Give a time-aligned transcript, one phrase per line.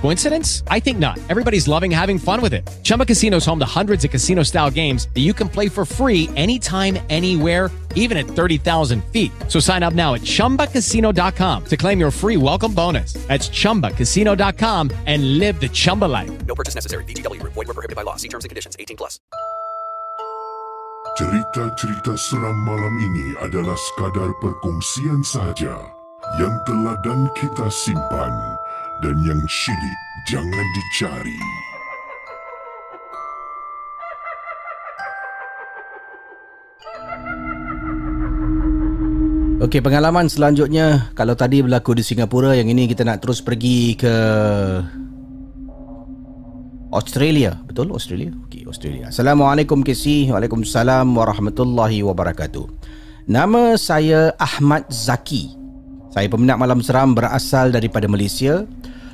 [0.00, 0.62] Coincidence?
[0.68, 1.18] I think not.
[1.28, 2.62] Everybody's loving having fun with it.
[2.84, 5.84] Chumba Casino is home to hundreds of casino style games that you can play for
[5.84, 9.32] free anytime, anywhere, even at 30,000 feet.
[9.48, 13.14] So sign up now at chumbacasino.com to claim your free welcome bonus.
[13.26, 16.46] That's chumbacasino.com and live the Chumba life.
[16.46, 17.02] No purchase necessary.
[17.04, 17.54] VGW Group.
[17.54, 18.16] Void were prohibited by law.
[18.16, 18.76] See terms and conditions.
[18.78, 19.18] 18 plus.
[21.16, 25.96] Cerita-cerita seram malam ini adalah sekadar perkongsian sahaja
[26.36, 28.34] yang teladan kita simpan
[29.04, 31.40] dan yang syilid jangan dicari.
[39.56, 44.14] Okey, pengalaman selanjutnya kalau tadi berlaku di Singapura, yang ini kita nak terus pergi ke
[46.92, 47.56] Australia.
[47.66, 48.30] Betul Australia?
[48.46, 49.10] Okey, Australia.
[49.10, 50.30] Assalamualaikum KC.
[50.30, 52.64] Waalaikumsalam warahmatullahi wabarakatuh.
[53.26, 55.50] Nama saya Ahmad Zaki.
[56.14, 58.64] Saya peminat malam seram berasal daripada Malaysia.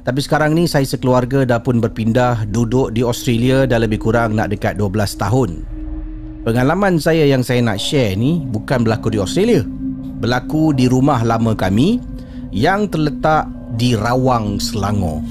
[0.02, 4.50] Tapi sekarang ni saya sekeluarga dah pun berpindah duduk di Australia dah lebih kurang nak
[4.50, 5.62] dekat 12 tahun.
[6.42, 9.62] Pengalaman saya yang saya nak share ni bukan berlaku di Australia.
[10.18, 12.02] Berlaku di rumah lama kami
[12.50, 13.46] yang terletak
[13.78, 15.22] di Rawang, Selangor.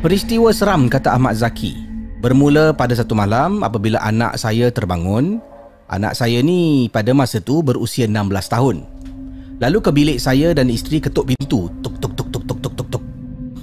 [0.00, 1.76] Peristiwa seram kata Ahmad Zaki
[2.24, 5.36] bermula pada satu malam apabila anak saya terbangun.
[5.90, 8.76] Anak saya ni pada masa tu berusia 16 tahun.
[9.60, 11.68] Lalu ke bilik saya dan isteri ketuk pintu.
[11.84, 12.29] Tuk tuk tuk.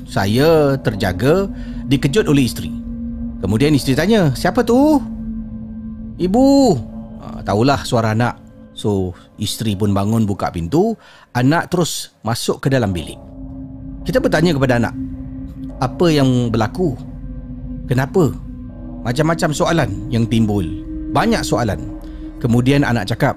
[0.08, 1.52] Saya terjaga
[1.92, 2.72] dikejut oleh isteri.
[3.44, 5.04] Kemudian isteri tanya, "Siapa tu?"
[6.16, 6.46] "Ibu."
[7.20, 8.40] Ha, tahulah suara anak.
[8.72, 10.96] So, isteri pun bangun buka pintu,
[11.36, 13.20] anak terus masuk ke dalam bilik.
[14.08, 14.94] Kita bertanya kepada anak,
[15.84, 16.96] "Apa yang berlaku?
[17.86, 18.32] Kenapa?"
[19.04, 20.64] Macam-macam soalan yang timbul.
[21.12, 21.80] Banyak soalan.
[22.38, 23.36] Kemudian anak cakap,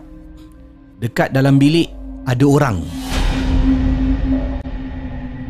[1.02, 1.90] "Dekat dalam bilik
[2.28, 3.09] ada orang."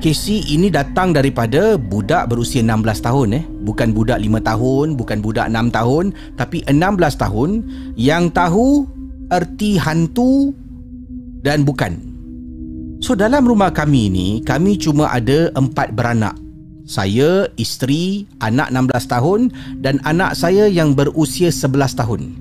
[0.00, 3.44] Casey ini datang daripada budak berusia 16 tahun eh.
[3.44, 6.04] Bukan budak 5 tahun, bukan budak 6 tahun,
[6.40, 7.50] tapi 16 tahun
[8.00, 8.88] yang tahu
[9.28, 10.56] erti hantu
[11.44, 12.00] dan bukan.
[13.04, 16.36] So dalam rumah kami ni, kami cuma ada empat beranak.
[16.88, 19.40] Saya, isteri, anak 16 tahun
[19.84, 22.32] dan anak saya yang berusia 11 tahun.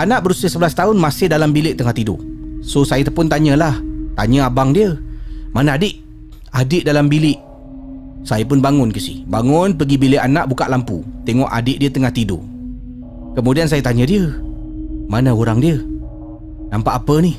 [0.00, 2.20] Anak berusia 11 tahun masih dalam bilik tengah tidur.
[2.64, 3.76] So saya pun tanyalah,
[4.16, 4.96] tanya abang dia.
[5.52, 6.05] Mana adik?
[6.56, 7.36] Adik dalam bilik.
[8.24, 9.28] Saya pun bangun ke si.
[9.28, 11.04] Bangun pergi bilik anak buka lampu.
[11.28, 12.40] Tengok adik dia tengah tidur.
[13.36, 14.24] Kemudian saya tanya dia,
[15.12, 15.76] mana orang dia?
[16.72, 17.36] Nampak apa ni?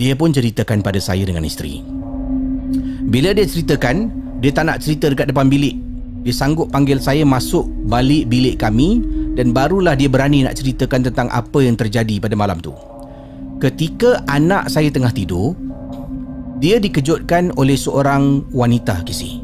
[0.00, 1.84] Dia pun ceritakan pada saya dengan isteri.
[3.04, 4.08] Bila dia ceritakan,
[4.40, 5.76] dia tak nak cerita dekat depan bilik.
[6.24, 9.04] Dia sanggup panggil saya masuk balik bilik kami
[9.36, 12.72] dan barulah dia berani nak ceritakan tentang apa yang terjadi pada malam tu.
[13.60, 15.52] Ketika anak saya tengah tidur,
[16.58, 19.42] dia dikejutkan oleh seorang wanita kisi.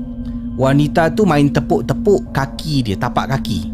[0.55, 3.73] Wanita tu main tepuk-tepuk kaki dia, tapak kaki.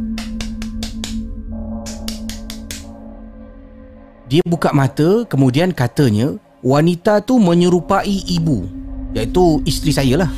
[4.26, 8.66] Dia buka mata kemudian katanya wanita tu menyerupai ibu
[9.14, 10.30] iaitu isteri saya lah.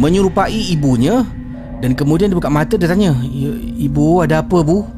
[0.00, 1.22] Menyerupai ibunya
[1.84, 4.88] dan kemudian dia buka mata dia tanya, "Ya, "Ibu ada apa, Bu?"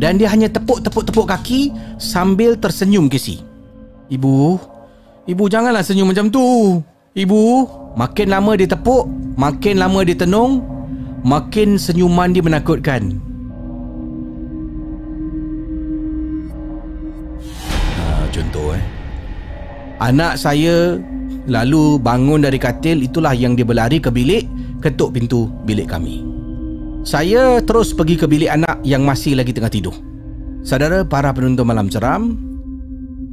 [0.00, 3.44] Dan dia hanya tepuk-tepuk-tepuk kaki sambil tersenyum Casey.
[4.10, 4.58] "Ibu,
[5.28, 6.80] ibu janganlah senyum macam tu.
[7.14, 7.42] Ibu."
[7.94, 9.06] Makin lama dia tepuk,
[9.38, 10.66] makin lama dia tenung,
[11.22, 13.22] makin senyuman dia menakutkan.
[17.94, 18.82] Ha, contoh eh.
[20.02, 20.98] Anak saya
[21.46, 24.42] lalu bangun dari katil itulah yang dia berlari ke bilik
[24.82, 26.26] ketuk pintu bilik kami.
[27.06, 29.94] Saya terus pergi ke bilik anak yang masih lagi tengah tidur.
[30.66, 32.34] Saudara para penonton malam ceram,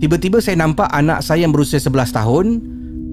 [0.02, 2.48] tiba-tiba saya nampak anak saya yang berusia 11 tahun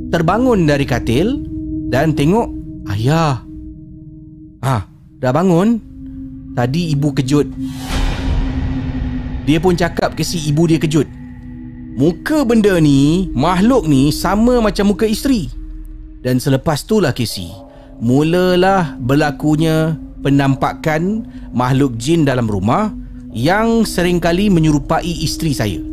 [0.08, 1.44] terbangun dari katil
[1.92, 2.48] dan tengok
[2.96, 3.44] ayah.
[4.64, 4.88] Ah,
[5.20, 5.78] dah bangun?
[6.56, 7.46] Tadi ibu kejut.
[9.44, 11.06] Dia pun cakap ke si ibu dia kejut.
[11.98, 15.50] Muka benda ni, makhluk ni sama macam muka isteri.
[16.24, 17.50] Dan selepas itulah Casey,
[18.02, 22.90] mulalah berlakunya penampakan makhluk jin dalam rumah
[23.30, 25.87] yang seringkali menyerupai isteri saya.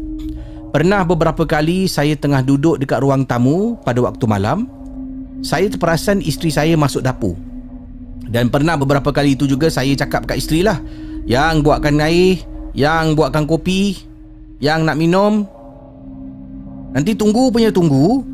[0.75, 4.67] Pernah beberapa kali saya tengah duduk dekat ruang tamu pada waktu malam,
[5.39, 7.39] saya terperasan isteri saya masuk dapur.
[8.27, 10.83] Dan pernah beberapa kali itu juga saya cakap kat isteri lah,
[11.23, 12.43] yang buatkan air,
[12.75, 14.03] yang buatkan kopi,
[14.59, 15.47] yang nak minum.
[16.91, 18.27] Nanti tunggu punya tunggu,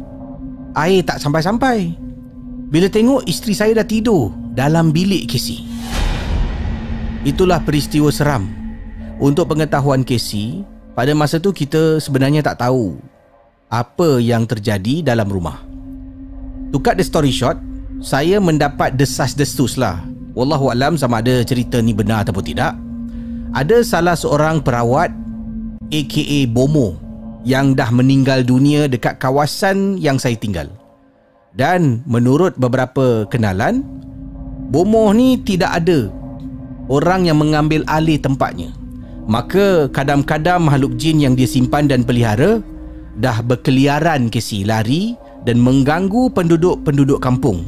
[0.73, 1.93] air tak sampai-sampai.
[2.73, 5.61] Bila tengok isteri saya dah tidur dalam bilik Casey.
[7.21, 8.49] Itulah peristiwa seram.
[9.21, 12.99] Untuk pengetahuan Casey, pada masa tu kita sebenarnya tak tahu
[13.71, 15.63] apa yang terjadi dalam rumah.
[16.75, 17.55] To cut the story short,
[18.03, 20.03] saya mendapat desas-desus lah.
[20.35, 22.75] Wallahu alam sama ada cerita ni benar ataupun tidak.
[23.51, 25.11] Ada salah seorang perawat
[25.91, 26.95] aka Bomo
[27.43, 30.71] yang dah meninggal dunia dekat kawasan yang saya tinggal.
[31.51, 33.83] Dan menurut beberapa kenalan,
[34.71, 36.07] Bomo ni tidak ada
[36.87, 38.71] orang yang mengambil alih tempatnya.
[39.29, 42.61] Maka kadam-kadam makhluk jin yang dia simpan dan pelihara
[43.19, 45.13] dah berkeliaran ke si lari
[45.45, 47.65] dan mengganggu penduduk-penduduk kampung.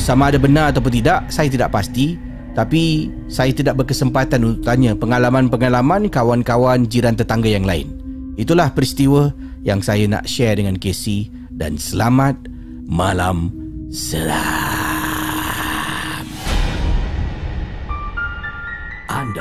[0.00, 2.16] Sama ada benar ataupun tidak, saya tidak pasti.
[2.50, 7.86] Tapi saya tidak berkesempatan untuk tanya pengalaman-pengalaman kawan-kawan jiran tetangga yang lain.
[8.34, 9.30] Itulah peristiwa
[9.62, 12.34] yang saya nak share dengan Casey dan selamat
[12.90, 13.54] malam
[13.94, 14.59] selam.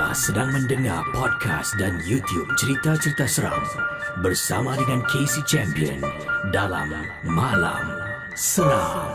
[0.09, 3.61] Sedang mendengar podcast dan YouTube cerita-cerita seram
[4.25, 6.01] bersama dengan Casey Champion
[6.49, 6.89] dalam
[7.29, 7.93] Malam
[8.33, 9.05] Seram.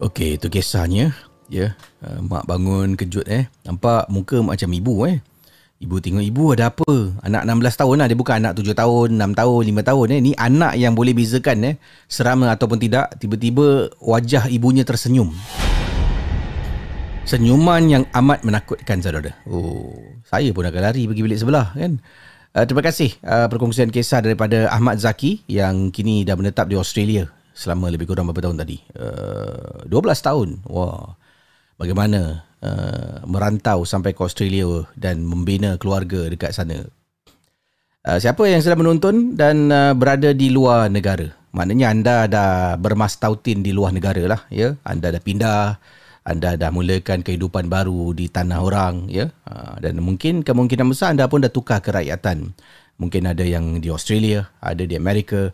[0.00, 1.12] Okey, itu kisahnya.
[1.52, 3.44] Ya, uh, mak bangun kejut eh.
[3.68, 5.20] Nampak muka macam ibu eh.
[5.84, 6.92] Ibu tengok ibu ada apa?
[7.20, 8.06] Anak 16 tahun lah.
[8.08, 10.20] Dia bukan anak 7 tahun, 6 tahun, 5 tahun eh.
[10.24, 11.74] Ni anak yang boleh bezakan eh.
[12.08, 13.12] Seram ataupun tidak.
[13.20, 15.28] Tiba-tiba wajah ibunya tersenyum.
[17.28, 19.36] Senyuman yang amat menakutkan saudara.
[19.44, 19.92] Oh,
[20.24, 22.00] saya pun akan lari pergi bilik sebelah kan.
[22.50, 27.30] Uh, terima kasih uh, perkongsian kisah daripada Ahmad Zaki yang kini dah menetap di Australia
[27.54, 28.80] selama lebih kurang berapa tahun tadi?
[28.96, 30.48] Uh, 12 tahun.
[30.66, 31.14] Wah.
[31.76, 36.88] Bagaimana uh, merantau sampai ke Australia dan membina keluarga dekat sana.
[38.00, 41.28] Uh, siapa yang sedang menonton dan uh, berada di luar negara?
[41.52, 44.40] Maknanya anda dah bermastautin di luar negara lah.
[44.48, 44.76] Ya?
[44.84, 45.76] Anda dah pindah
[46.24, 49.32] anda dah mulakan kehidupan baru di tanah orang ya.
[49.48, 52.52] Ha, dan mungkin kemungkinan besar anda pun dah tukar kerakyatan.
[53.00, 55.48] Mungkin ada yang di Australia ada di Amerika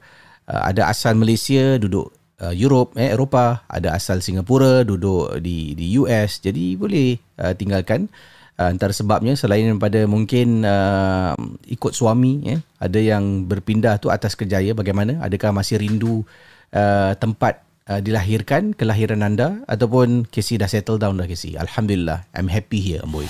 [0.50, 2.10] ha, ada asal Malaysia duduk
[2.42, 8.10] uh, Europe eh Eropah ada asal Singapura duduk di di US jadi boleh uh, tinggalkan.
[8.56, 11.36] Uh, antara sebabnya selain daripada mungkin uh,
[11.68, 15.20] ikut suami ya ada yang berpindah tu atas kerjaya bagaimana?
[15.20, 16.24] Adakah masih rindu
[16.72, 21.54] uh, tempat uh, dilahirkan kelahiran anda ataupun Casey dah settle down dah Casey.
[21.54, 22.26] Alhamdulillah.
[22.34, 23.26] I'm happy here boy.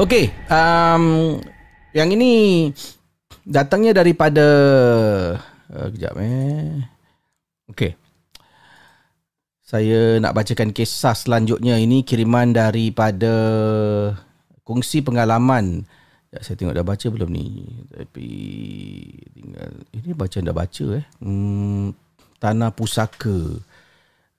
[0.00, 0.34] Okay.
[0.50, 1.38] Um,
[1.94, 2.72] yang ini
[3.46, 4.46] datangnya daripada
[5.70, 6.82] uh, kejap eh.
[7.70, 7.92] Okay.
[9.64, 13.34] Saya nak bacakan kisah selanjutnya ini kiriman daripada
[14.62, 15.88] kongsi pengalaman.
[16.30, 17.64] Ya, saya tengok dah baca belum ni.
[17.90, 18.28] Tapi
[19.34, 21.04] tinggal ini baca dah baca eh.
[21.18, 21.96] Hmm,
[22.44, 23.56] tanah pusaka.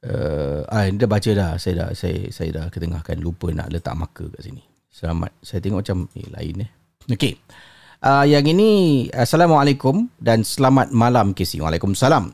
[0.05, 1.51] Uh, ah, dia baca dah.
[1.57, 4.61] Saya dah saya saya dah ketengahkan lupa nak letak marker kat sini.
[4.93, 5.33] Selamat.
[5.41, 6.69] Saya tengok macam eh, lain eh.
[7.09, 7.33] Okey.
[8.05, 11.57] Uh, yang ini Assalamualaikum dan selamat malam Kisi.
[11.57, 12.29] Waalaikumsalam.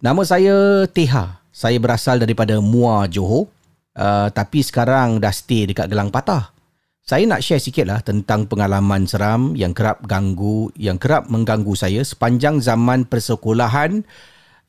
[0.00, 1.44] Nama saya Teha.
[1.52, 3.52] Saya berasal daripada Mua Johor.
[3.92, 6.56] Uh, tapi sekarang dah stay dekat Gelang Patah.
[7.04, 12.06] Saya nak share sikit lah tentang pengalaman seram yang kerap ganggu, yang kerap mengganggu saya
[12.06, 14.06] sepanjang zaman persekolahan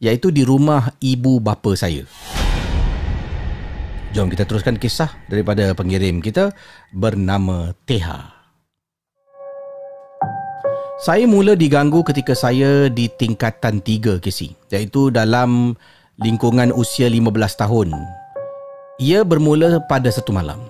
[0.01, 2.03] iaitu di rumah ibu bapa saya.
[4.11, 6.51] Jom kita teruskan kisah daripada pengirim kita
[6.91, 8.33] bernama Teha.
[11.01, 15.79] Saya mula diganggu ketika saya di tingkatan 3 KC iaitu dalam
[16.19, 17.89] lingkungan usia 15 tahun.
[19.01, 20.61] Ia bermula pada satu malam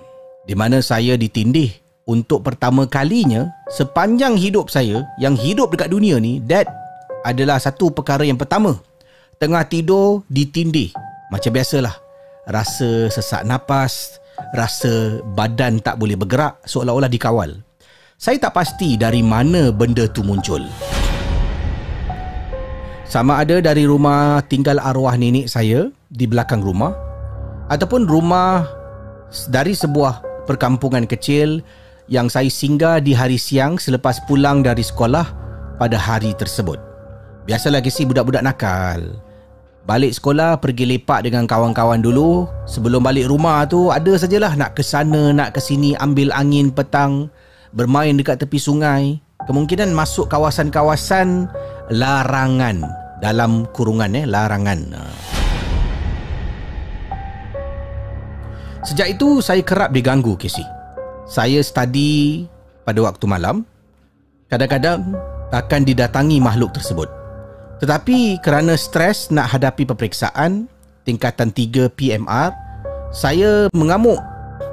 [0.48, 1.68] di mana saya ditindih
[2.08, 6.64] untuk pertama kalinya sepanjang hidup saya yang hidup dekat dunia ni that
[7.28, 8.80] adalah satu perkara yang pertama
[9.42, 10.94] Tengah tidur ditindih.
[11.34, 11.98] Macam biasalah.
[12.46, 14.22] Rasa sesak napas
[14.54, 17.50] Rasa badan tak boleh bergerak Seolah-olah dikawal.
[18.14, 20.62] Saya tak pasti dari mana benda tu muncul.
[23.02, 26.94] Sama ada dari rumah tinggal arwah nenek saya Di belakang rumah
[27.66, 28.62] Ataupun rumah
[29.50, 31.66] dari sebuah perkampungan kecil
[32.06, 35.26] Yang saya singgah di hari siang selepas pulang dari sekolah
[35.82, 36.78] Pada hari tersebut.
[37.42, 39.31] Biasalah kisi budak-budak nakal
[39.82, 42.46] Balik sekolah pergi lepak dengan kawan-kawan dulu.
[42.70, 47.26] Sebelum balik rumah tu ada sajalah nak ke sana nak ke sini ambil angin petang
[47.74, 49.18] Bermain dekat tepi sungai.
[49.42, 51.50] Kemungkinan masuk kawasan-kawasan
[51.90, 52.86] larangan
[53.18, 54.94] Dalam kurungan eh larangan.
[58.86, 60.66] Sejak itu saya kerap diganggu Casey.
[61.26, 62.46] Saya study
[62.86, 63.66] pada waktu malam.
[64.46, 65.16] Kadang-kadang
[65.50, 67.21] akan didatangi makhluk tersebut
[67.82, 70.70] tetapi kerana stres nak hadapi peperiksaan
[71.02, 72.54] tingkatan 3 PMR,
[73.10, 74.22] saya mengamuk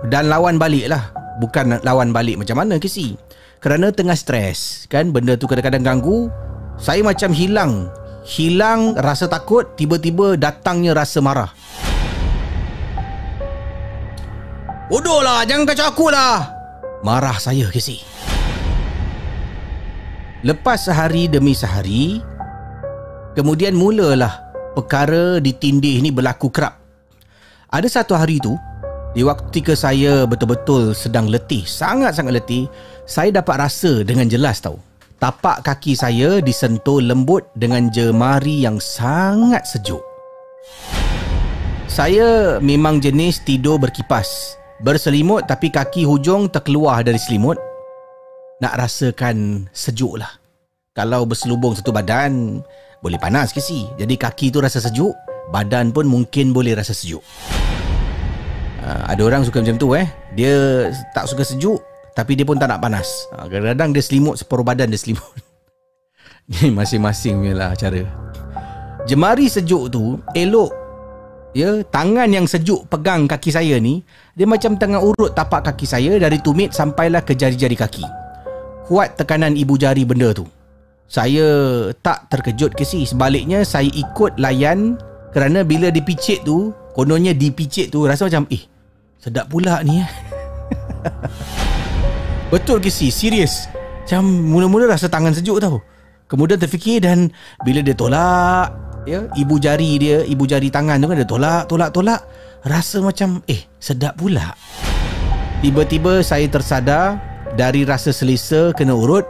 [0.07, 1.09] Dan lawan balik lah
[1.41, 3.17] Bukan lawan balik macam mana Casey
[3.59, 5.09] Kerana tengah stres Kan?
[5.09, 6.29] Benda tu kadang-kadang ganggu.
[6.79, 7.91] Saya macam hilang.
[8.23, 11.51] Hilang rasa takut Tiba-tiba datangnya rasa marah.
[14.87, 16.47] Bodoh lah Jangan kacau aku lah.
[17.01, 17.99] Marah saya Casey
[20.45, 22.23] Lepas sehari demi sehari
[23.37, 26.77] Kemudian mulalah Perkara ditindih ni berlaku kerap.
[27.69, 28.57] Ada satu hari tu
[29.13, 32.65] Di waktu ketika saya betul-betul sedang letih Sangat-sangat letih
[33.05, 34.81] Saya dapat rasa dengan jelas tau.
[35.19, 39.99] Tapak kaki saya disentuh lembut dengan jemari yang sangat sejuk.
[41.91, 47.59] Saya memang jenis tidur berkipas Berselimut tapi kaki hujung terkeluar dari selimut.
[48.63, 50.31] Nak rasakan sejuk lah.
[50.95, 52.63] Kalau berselubung satu badan,
[52.99, 53.87] boleh panas ke si?
[53.95, 55.15] Jadi kaki tu rasa sejuk,
[55.55, 57.23] badan pun mungkin boleh rasa sejuk.
[58.83, 60.07] Uh, ada orang suka macam tu eh.
[60.35, 61.79] Dia tak suka sejuk,
[62.15, 63.07] tapi dia pun tak nak panas.
[63.31, 65.23] Uh, kadang-kadang dia selimut separuh badan dia selimut.
[66.49, 68.03] Ini masing-masing lah cara.
[69.07, 70.75] Jemari sejuk tu elok
[71.55, 74.05] ya tangan yang sejuk pegang kaki saya ni
[74.37, 78.05] dia macam tengah urut tapak kaki saya dari tumit sampailah ke jari-jari kaki
[78.85, 80.49] kuat tekanan ibu jari benda tu.
[81.09, 83.01] Saya tak terkejut ke si.
[83.01, 84.93] Sebaliknya saya ikut layan
[85.33, 88.61] kerana bila dipicit tu, kononnya dipicit tu rasa macam eh
[89.17, 90.09] sedap pula ni eh.
[92.53, 93.09] Betul ke si?
[93.09, 93.65] Serius.
[94.05, 95.81] Macam mula-mula rasa tangan sejuk tau.
[96.29, 97.33] Kemudian terfikir dan
[97.65, 98.69] bila dia tolak
[99.09, 102.21] ya, ibu jari dia, ibu jari tangan tu kan dia tolak, tolak, tolak.
[102.61, 104.53] Rasa macam eh sedap pula.
[105.65, 107.17] Tiba-tiba saya tersadar
[107.57, 109.25] dari rasa selesa kena urut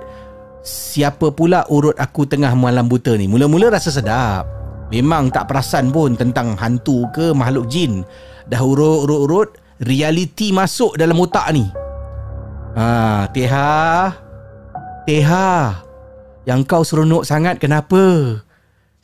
[0.65, 3.31] Siapa pula urut aku tengah malam buta ni?
[3.31, 4.45] Mula-mula rasa sedap.
[4.89, 8.03] Memang tak perasan pun tentang hantu ke makhluk jin.
[8.49, 11.63] Dah urut-urut-urut Realiti masuk dalam otak ni.
[12.75, 14.11] Ha, Teha.
[15.07, 15.79] Teha.
[16.43, 18.35] Yang kau seronok sangat kenapa?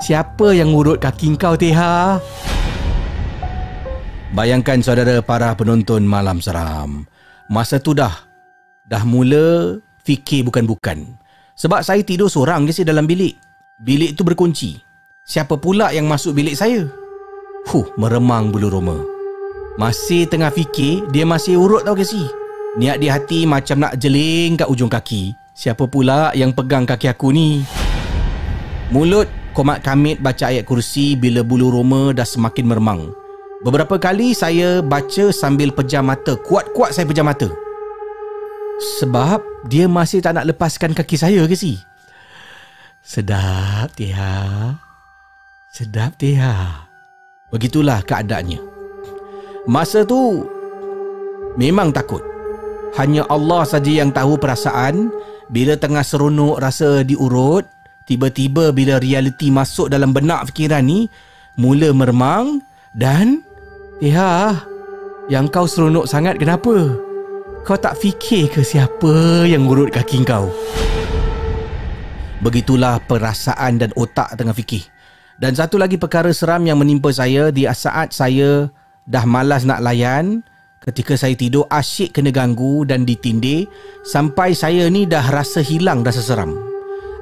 [0.04, 2.20] Siapa yang urut kaki kau Teha?
[4.36, 7.08] Bayangkan saudara para penonton malam seram.
[7.48, 8.28] Masa tu dah.
[8.92, 11.08] Dah mula fikir bukan-bukan.
[11.56, 13.40] Sebab saya tidur seorang je dalam bilik.
[13.80, 14.76] Bilik tu berkunci.
[15.24, 16.84] Siapa pula yang masuk bilik saya?
[17.72, 19.00] Huh, meremang bulu roma.
[19.80, 22.28] Masih tengah fikir, dia masih urut tau ke si?
[22.76, 25.32] Niat di hati macam nak jeling kat ujung kaki.
[25.56, 27.64] Siapa pula yang pegang kaki aku ni?
[28.92, 33.16] Mulut komat kamit baca ayat kursi bila bulu roma dah semakin meremang.
[33.64, 36.36] Beberapa kali saya baca sambil pejam mata.
[36.36, 37.48] Kuat-kuat saya pejam mata.
[38.76, 39.40] Sebab
[39.72, 41.80] dia masih tak nak lepaskan kaki saya ke si?
[43.00, 44.76] Sedap Tia.
[45.72, 46.84] Sedap Tia.
[47.54, 48.60] Begitulah keadaannya.
[49.70, 50.44] Masa tu
[51.56, 52.20] memang takut.
[53.00, 55.12] Hanya Allah saja yang tahu perasaan
[55.52, 57.64] bila tengah seronok rasa diurut,
[58.08, 61.08] tiba-tiba bila realiti masuk dalam benak fikiran ni,
[61.56, 62.60] mula meremang
[62.92, 63.40] dan
[64.04, 64.60] Tia,
[65.32, 67.05] yang kau seronok sangat kenapa?
[67.66, 70.54] Kau tak fikir ke siapa yang urut kaki kau?
[72.46, 74.86] Begitulah perasaan dan otak tengah fikir.
[75.42, 78.70] Dan satu lagi perkara seram yang menimpa saya di saat saya
[79.10, 80.46] dah malas nak layan
[80.86, 83.66] ketika saya tidur asyik kena ganggu dan ditindih
[84.06, 86.54] sampai saya ni dah rasa hilang rasa seram.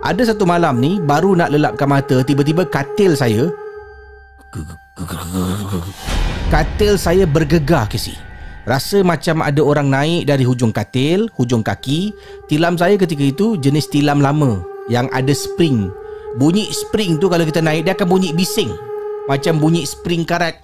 [0.04, 3.48] Ada satu malam ni baru nak lelapkan mata tiba-tiba katil saya
[6.52, 8.33] katil saya bergegar ke si.
[8.64, 12.16] Rasa macam ada orang naik dari hujung katil, hujung kaki.
[12.48, 15.92] Tilam saya ketika itu jenis tilam lama yang ada spring.
[16.40, 18.72] Bunyi spring tu kalau kita naik dia akan bunyi bising.
[19.28, 20.56] Macam bunyi spring karat.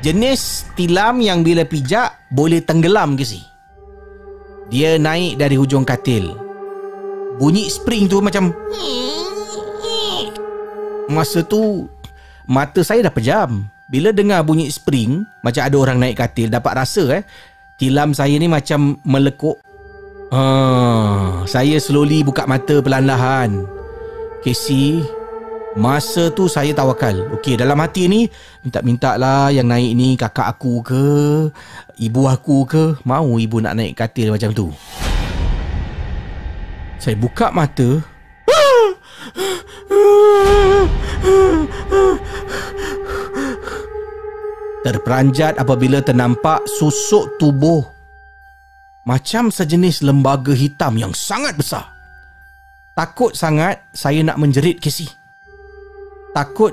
[0.00, 3.44] Jenis tilam yang bila pijak boleh tenggelam ke si?
[4.72, 6.32] Dia naik dari hujung katil.
[7.36, 8.56] Bunyi spring tu macam
[11.06, 11.86] Masa tu
[12.48, 13.75] mata saya dah pejam.
[13.86, 17.22] Bila dengar bunyi spring Macam ada orang naik katil Dapat rasa eh.
[17.76, 19.60] Tilam saya ni macam melekuk.
[20.32, 23.68] Ah, Saya slowly buka mata perlahan-lahan.
[24.42, 25.04] Casey
[25.76, 28.24] Masa tu saya tawakal Okey dalam hati ni
[28.64, 31.04] Minta-minta lah yang naik ni Kakak aku ke
[32.00, 32.84] Ibu aku ke.
[33.04, 34.72] Mau ibu nak naik katil macam tu?
[36.96, 38.00] Saya buka mata
[44.86, 47.82] Terperanjat apabila ternampak susuk tubuh.
[49.02, 51.90] Macam sejenis lembaga hitam yang sangat besar.
[52.94, 55.10] Takut sangat saya nak menjerit Casey.
[56.30, 56.70] Takut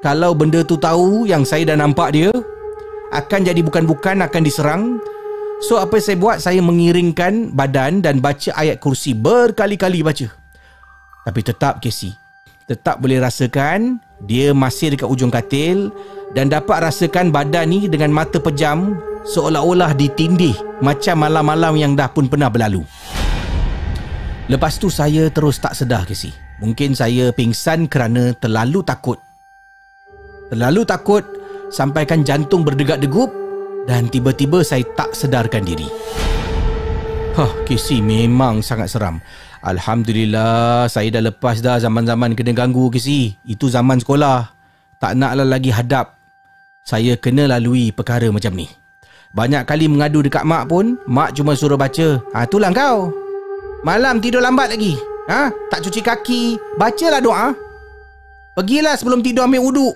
[0.00, 2.32] kalau benda tu tahu yang saya dah nampak dia
[3.12, 4.82] akan jadi bukan-bukan akan diserang.
[5.60, 6.40] So apa saya buat?
[6.40, 10.26] Saya mengiringkan badan Dan baca ayat kursi Berkali-kali baca.
[11.22, 12.10] Tapi tetap Casey
[12.66, 15.90] Tetap boleh rasakan Dia masih dekat ujung katil
[16.30, 22.30] Dan dapat rasakan badan ni Dengan mata pejam Seolah-olah ditindih Macam malam-malam yang dah pun
[22.30, 22.86] pernah berlalu
[24.50, 29.18] Lepas tu saya terus tak sedar Casey Mungkin saya pingsan kerana terlalu takut
[30.50, 31.24] Terlalu takut
[31.72, 33.42] Sampaikan jantung berdegup-degup
[33.86, 35.88] dan tiba-tiba saya tak sedarkan diri.
[37.32, 39.18] Hah, Casey memang sangat seram.
[39.62, 43.38] Alhamdulillah, saya dah lepas dah zaman-zaman kena ganggu Casey.
[43.46, 44.50] Itu zaman sekolah.
[44.98, 46.18] Tak naklah lagi hadap.
[46.82, 48.66] Saya kena lalui perkara macam ni.
[49.32, 52.18] Banyak kali mengadu dekat mak pun, mak cuma suruh baca.
[52.34, 53.14] Ha, itulah kau.
[53.86, 54.98] Malam tidur lambat lagi.
[55.30, 55.48] Ha?
[55.70, 56.42] Tak cuci kaki.
[56.74, 57.48] Bacalah doa.
[58.58, 59.94] Pergilah sebelum tidur ambil uduk.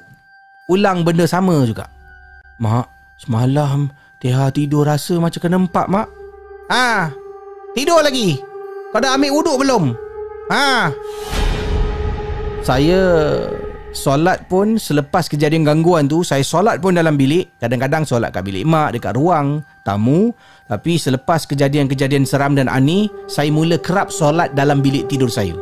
[0.71, 1.91] Ulang benda sama juga.
[2.57, 3.89] Mak, Semalam
[4.21, 6.09] Teha tidur rasa macam kena empat mak
[6.69, 7.13] Ha
[7.73, 8.41] Tidur lagi
[8.95, 9.85] Kau dah ambil wuduk belum
[10.51, 10.93] Ha
[12.63, 13.01] Saya
[13.97, 18.69] Solat pun selepas kejadian gangguan tu Saya solat pun dalam bilik Kadang-kadang solat kat bilik
[18.69, 20.37] mak Dekat ruang tamu
[20.69, 25.57] Tapi selepas kejadian-kejadian seram dan ani Saya mula kerap solat dalam bilik tidur saya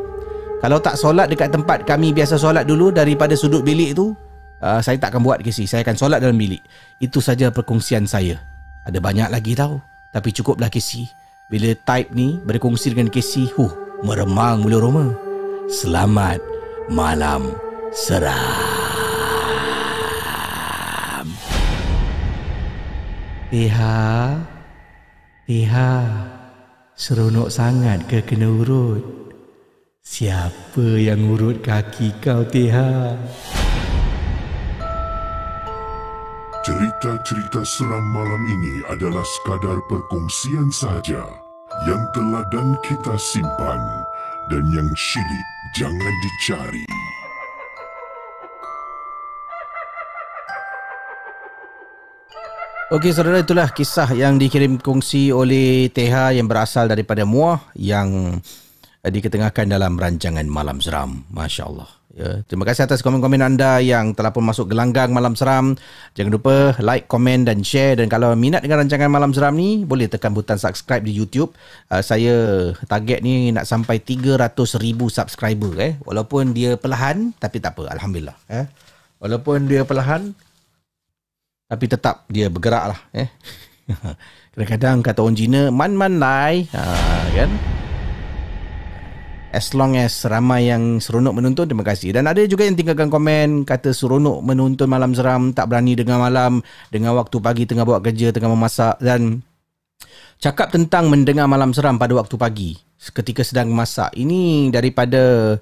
[0.59, 4.19] Kalau tak solat dekat tempat kami biasa solat dulu Daripada sudut bilik tu
[4.65, 5.69] uh, saya tak akan buat kesi.
[5.69, 6.65] Saya akan solat dalam bilik.
[6.97, 8.41] Itu saja perkongsian saya.
[8.89, 9.77] Ada banyak lagi tahu.
[10.09, 11.05] Tapi cukuplah kesi.
[11.45, 15.07] Bila type ni berkongsi dengan kesi, huh, meremang mula roma.
[15.69, 16.41] Selamat
[16.89, 17.53] malam
[17.93, 18.57] seram.
[23.53, 24.41] Tiha,
[25.45, 25.93] Tiha,
[26.97, 29.05] seronok sangat ke kena urut?
[30.01, 33.21] Siapa yang urut kaki kau, Tiha?
[36.65, 41.29] Cerita-cerita seram malam ini adalah sekadar perkongsian sahaja
[41.85, 43.77] yang telah dan kita simpan
[44.49, 46.89] dan yang syilid jangan dicari.
[52.97, 58.41] Okey saudara itulah kisah yang dikirim kongsi oleh Teha yang berasal daripada Muah yang
[59.05, 61.29] diketengahkan dalam rancangan Malam Seram.
[61.29, 62.04] Masya Allah.
[62.15, 65.75] Ya, terima kasih atas komen-komen anda yang telah pun masuk gelanggang Malam Seram.
[66.15, 67.99] Jangan lupa like, komen dan share.
[67.99, 71.51] Dan kalau minat dengan rancangan Malam Seram ni, boleh tekan butang subscribe di YouTube.
[71.91, 72.35] Uh, saya
[72.87, 74.39] target ni nak sampai 300
[74.79, 75.75] ribu subscriber.
[75.83, 75.99] Eh.
[76.07, 77.91] Walaupun dia perlahan, tapi tak apa.
[77.99, 78.39] Alhamdulillah.
[78.47, 78.67] Eh.
[79.19, 80.31] Walaupun dia perlahan,
[81.67, 83.01] tapi tetap dia bergerak lah.
[83.11, 83.27] Eh.
[84.55, 86.71] Kadang-kadang kata orang Cina, man-man lai.
[86.71, 86.83] Ha,
[87.35, 87.51] kan?
[89.55, 92.11] As long as ramai yang seronok menonton terima kasih.
[92.11, 96.59] Dan ada juga yang tinggalkan komen kata seronok menonton malam seram tak berani dengar malam
[96.91, 99.47] dengan waktu pagi tengah buat kerja tengah memasak dan
[100.43, 105.55] cakap tentang mendengar malam seram pada waktu pagi ketika sedang memasak ini daripada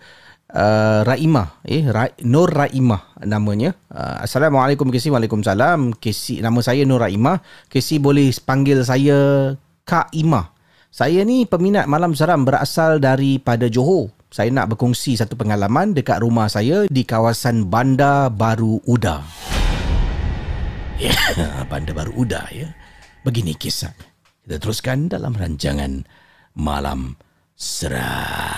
[0.52, 3.76] uh, Raimah eh Ra- Nur Raimah namanya.
[3.92, 6.00] Uh, Assalamualaikum Kesi Waalaikumsalam.
[6.00, 7.42] Kesi nama saya Nur Raimah.
[7.68, 9.52] Kesi boleh panggil saya
[9.83, 10.51] Kak Imah
[10.92, 14.12] saya ni peminat malam seram berasal daripada Johor.
[14.28, 19.24] Saya nak berkongsi satu pengalaman dekat rumah saya di kawasan Bandar Baru Uda.
[21.00, 21.16] Ya,
[21.72, 22.68] Bandar Baru Uda ya.
[23.24, 23.96] Begini kisah.
[24.44, 26.05] Kita teruskan dalam rancangan
[26.61, 27.16] Malam
[27.57, 28.52] Seram.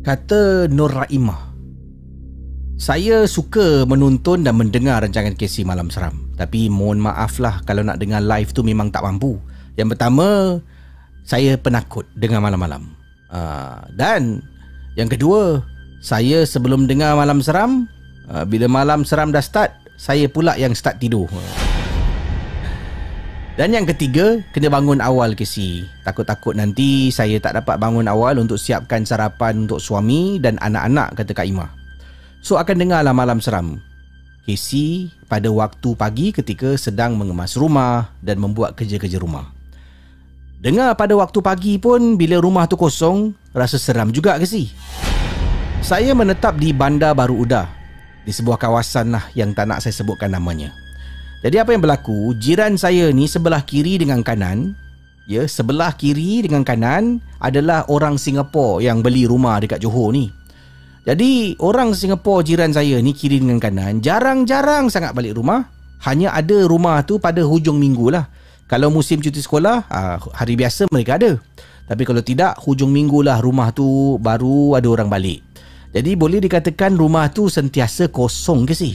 [0.00, 1.49] Kata Nur Raimah,
[2.80, 6.32] saya suka menonton dan mendengar rancangan KC Malam Seram.
[6.40, 9.36] Tapi mohon maaf lah kalau nak dengar live tu memang tak mampu.
[9.76, 10.56] Yang pertama,
[11.28, 12.88] saya penakut dengar malam-malam.
[13.28, 14.40] Uh, dan
[14.96, 15.60] yang kedua,
[16.00, 17.84] saya sebelum dengar Malam Seram,
[18.32, 21.28] uh, bila Malam Seram dah start, saya pula yang start tidur.
[23.60, 25.84] Dan yang ketiga, kena bangun awal KC.
[26.00, 31.36] Takut-takut nanti saya tak dapat bangun awal untuk siapkan sarapan untuk suami dan anak-anak kata
[31.36, 31.79] Kak Imah.
[32.40, 33.80] So akan dengarlah malam seram.
[34.48, 39.52] Casey pada waktu pagi ketika sedang mengemas rumah dan membuat kerja-kerja rumah.
[40.60, 44.72] Dengar pada waktu pagi pun bila rumah tu kosong, rasa seram juga Casey.
[45.80, 47.64] Saya menetap di Bandar Baru Udah
[48.24, 50.72] di sebuah kawasan lah yang tak nak saya sebutkan namanya.
[51.40, 54.76] Jadi apa yang berlaku, jiran saya ni sebelah kiri dengan kanan,
[55.24, 60.28] ya, sebelah kiri dengan kanan adalah orang Singapura yang beli rumah dekat Johor ni.
[61.00, 65.72] Jadi orang Singapura jiran saya ni kiri dengan kanan jarang-jarang sangat balik rumah.
[66.04, 68.28] Hanya ada rumah tu pada hujung minggu lah.
[68.64, 71.36] Kalau musim cuti sekolah, ah, hari biasa mereka ada.
[71.90, 75.42] Tapi kalau tidak, hujung minggu lah rumah tu baru ada orang balik.
[75.90, 78.94] Jadi boleh dikatakan rumah tu sentiasa kosong ke sih?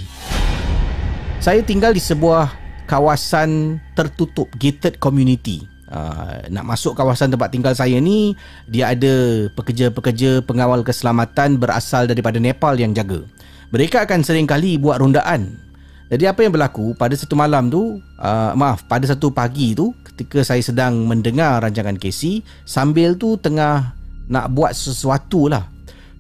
[1.44, 2.56] Saya tinggal di sebuah
[2.88, 5.75] kawasan tertutup gated community.
[5.86, 8.34] Uh, nak masuk kawasan tempat tinggal saya ni
[8.66, 13.22] dia ada pekerja-pekerja pengawal keselamatan berasal daripada Nepal yang jaga.
[13.70, 15.62] Mereka akan sering kali buat rondaan.
[16.10, 20.42] Jadi apa yang berlaku pada satu malam tu, uh, maaf, pada satu pagi tu ketika
[20.42, 23.94] saya sedang mendengar rancangan Casey sambil tu tengah
[24.26, 25.70] nak buat sesuatu lah.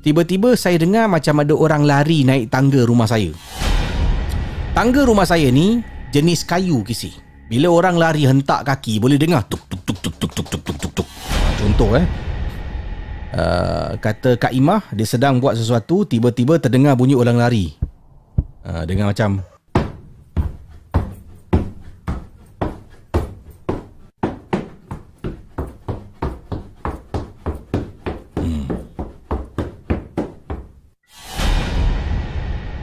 [0.05, 3.33] Tiba-tiba saya dengar macam ada orang lari naik tangga rumah saya.
[4.77, 5.81] Tangga rumah saya ni
[6.13, 7.24] jenis kayu kisi.
[7.45, 10.77] Bila orang lari hentak kaki boleh dengar tuk tuk tuk tuk tuk tuk tuk tuk
[10.81, 11.07] tuk tuk.
[11.61, 12.05] Contoh eh.
[13.35, 17.75] Uh, kata Kak Imah dia sedang buat sesuatu tiba-tiba terdengar bunyi orang lari.
[18.65, 19.45] Uh, dengar macam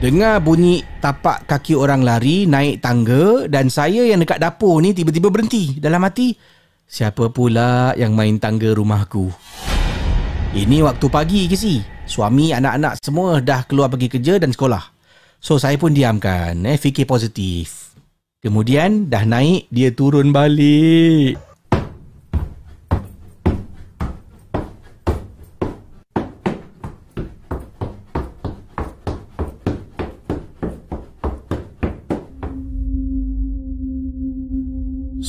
[0.03, 5.31] Dengar bunyi tapak kaki orang lari naik tangga dan saya yang dekat dapur ni tiba-tiba
[5.31, 5.79] berhenti.
[5.79, 6.35] Dalam hati,
[6.83, 9.31] siapa pula yang main tangga rumahku?
[10.51, 11.79] Ini waktu pagi ke si?
[12.03, 14.83] Suami, anak-anak semua dah keluar pergi kerja dan sekolah.
[15.39, 17.95] So saya pun diamkan, eh, fikir positif.
[18.43, 21.52] Kemudian dah naik, dia turun balik.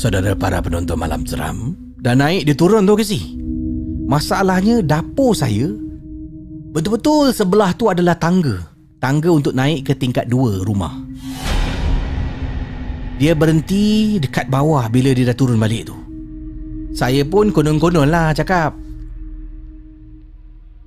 [0.04, 3.40] Saudara para penonton malam seram Dah naik dia turun tu ke si
[4.04, 5.72] Masalahnya dapur saya
[6.76, 8.60] Betul-betul sebelah tu adalah tangga.
[9.00, 10.92] Tangga untuk naik ke tingkat dua rumah.
[13.16, 15.96] Dia berhenti dekat bawah bila dia dah turun balik tu.
[16.92, 18.76] Saya pun konon-konon lah cakap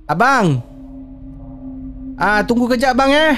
[0.06, 0.62] Abang
[2.20, 3.36] Ah Tunggu kejap bang eh.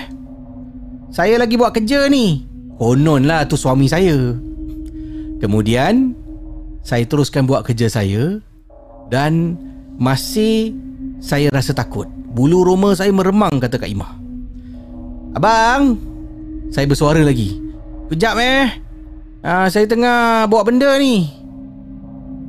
[1.09, 2.45] Saya lagi buat kerja ni.
[2.77, 4.50] Konon lah tu suami saya
[5.41, 6.13] Kemudian
[6.85, 8.39] saya teruskan buat kerja saya
[9.09, 9.57] dan
[9.97, 10.77] masih
[11.21, 12.07] saya rasa takut.
[12.31, 14.13] Bulu roma saya meremang kata Kak Imah.
[15.35, 15.97] Abang,
[16.71, 17.57] saya bersuara lagi.
[18.13, 18.69] Kejap eh.
[19.41, 21.27] Ah, saya tengah bawa benda ni.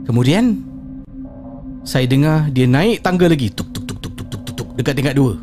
[0.04, 0.60] Kemudian
[1.88, 3.47] saya dengar dia naik tangga lagi.
[3.49, 5.39] Tuk tuk tuk tuk tuk tuk tuk dekat tingkat dua.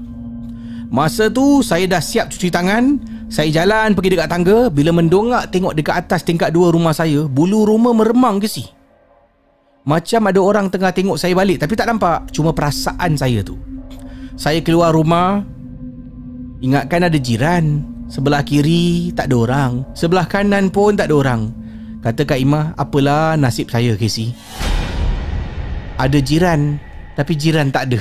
[0.89, 5.77] Masa tu saya dah siap cuci tangan saya jalan pergi dekat tangga Bila mendongak tengok
[5.77, 8.65] dekat atas tingkat dua rumah saya Bulu rumah meremang ke si?
[9.85, 12.33] Macam ada orang tengah tengok saya balik Tapi tak nampak.
[12.33, 13.61] Cuma perasaan saya tu.
[14.41, 15.45] Saya keluar rumah
[16.65, 17.85] Ingatkan ada jiran.
[18.09, 19.73] Sebelah kiri tak ada orang.
[19.93, 21.53] Sebelah kanan pun tak ada orang.
[22.01, 24.33] Kata Kak Imah Apalah nasib saya Casey?
[25.99, 26.81] Ada jiran
[27.19, 28.01] Tapi jiran tak ada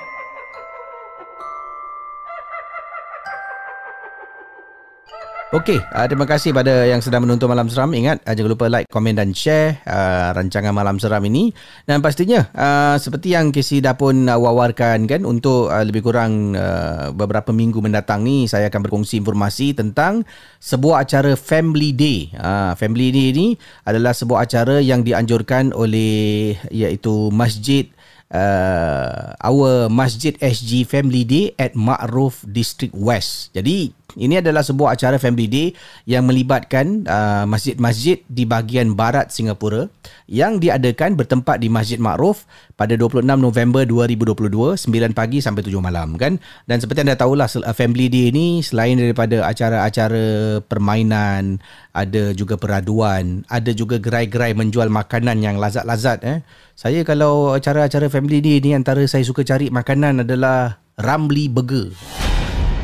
[5.51, 7.91] Okey, uh, terima kasih pada yang sedang menonton Malam Seram.
[7.91, 11.51] Ingat, uh, jangan lupa like, komen dan share uh, rancangan Malam Seram ini.
[11.83, 16.55] Dan pastinya, uh, seperti yang Casey dah pun uh, wawarkan kan, untuk uh, lebih kurang
[16.55, 20.23] uh, beberapa minggu mendatang ni, saya akan berkongsi informasi tentang
[20.63, 22.31] sebuah acara Family Day.
[22.31, 27.91] Uh, Family Day ini adalah sebuah acara yang dianjurkan oleh iaitu Masjid
[28.31, 33.51] uh, our Masjid SG Family Day at Ma'ruf District West.
[33.51, 35.67] Jadi ini adalah sebuah acara Family Day
[36.03, 39.87] yang melibatkan uh, masjid-masjid di bahagian barat Singapura
[40.27, 42.43] yang diadakan bertempat di Masjid Ma'ruf
[42.75, 44.51] pada 26 November 2022
[44.87, 46.41] 9 pagi sampai 7 malam kan?
[46.67, 53.43] Dan seperti anda tahulah uh, Family Day ini selain daripada acara-acara permainan ada juga peraduan
[53.51, 56.39] ada juga gerai-gerai menjual makanan yang lazat-lazat eh?
[56.75, 61.91] Saya kalau acara-acara Family Day ni antara saya suka cari makanan adalah Ramly Burger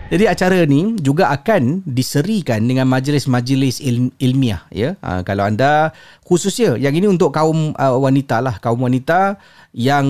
[0.06, 4.94] Jadi acara ni juga akan diserikan dengan majlis-majlis il- ilmiah ya.
[5.02, 9.41] Ha, kalau anda khususnya yang ini untuk kaum uh, wanita lah, kaum wanita
[9.74, 10.06] yang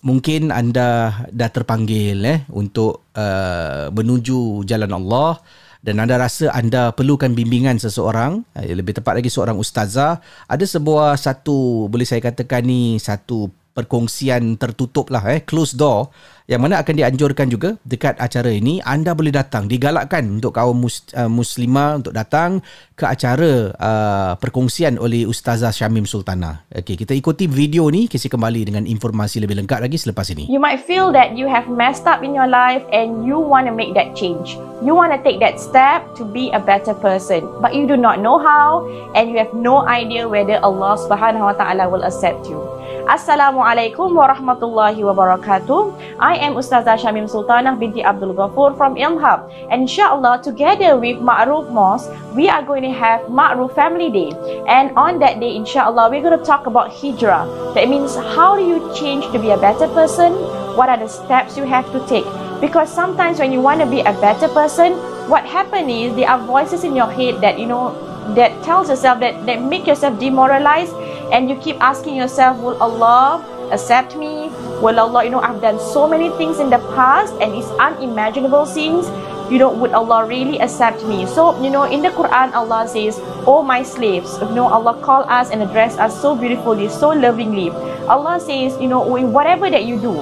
[0.00, 5.38] mungkin anda dah terpanggil eh untuk uh, menuju jalan Allah
[5.84, 11.20] dan anda rasa anda perlukan bimbingan seseorang, uh, lebih tepat lagi seorang ustazah, ada sebuah
[11.20, 16.94] satu boleh saya katakan ni satu perkongsian tertutup lah eh closed door yang mana akan
[17.00, 22.12] dianjurkan juga dekat acara ini anda boleh datang digalakkan untuk kaum mus, uh, muslimah untuk
[22.12, 22.60] datang
[22.94, 26.68] ke acara uh, perkongsian oleh Ustazah Syamim Sultana.
[26.68, 30.46] Okey, kita ikuti video ni kisah kembali dengan informasi lebih lengkap lagi selepas ini.
[30.52, 33.72] You might feel that you have messed up in your life and you want to
[33.72, 34.54] make that change.
[34.84, 38.20] You want to take that step to be a better person, but you do not
[38.20, 38.84] know how
[39.16, 42.60] and you have no idea whether Allah Subhanahu Wa Taala will accept you.
[43.04, 46.16] Assalamualaikum warahmatullahi wabarakatuh.
[46.16, 49.44] I am Ustazah Shamim Sultanah binti Abdul Ghafur from Ilmhab.
[49.68, 54.32] And inshallah, together with Ma'ruf Mosque, we are going to have Ma'ruf Family Day.
[54.64, 57.44] And on that day, inshallah, we're going to talk about hijrah.
[57.76, 60.32] That means how do you change to be a better person?
[60.72, 62.24] What are the steps you have to take?
[62.64, 64.96] Because sometimes when you want to be a better person,
[65.28, 67.92] what happens is there are voices in your head that, you know,
[68.32, 70.96] that tells yourself that, that make yourself demoralized
[71.32, 74.48] and you keep asking yourself, will Allah accept me?
[74.82, 78.66] Will Allah, you know, I've done so many things in the past and it's unimaginable
[78.66, 79.06] things.
[79.50, 81.26] You know, would Allah really accept me?
[81.26, 85.24] So, you know, in the Quran, Allah says, Oh, my slaves, you know, Allah call
[85.28, 87.70] us and address us so beautifully, so lovingly.
[88.08, 90.12] Allah says, you know, whatever that you do,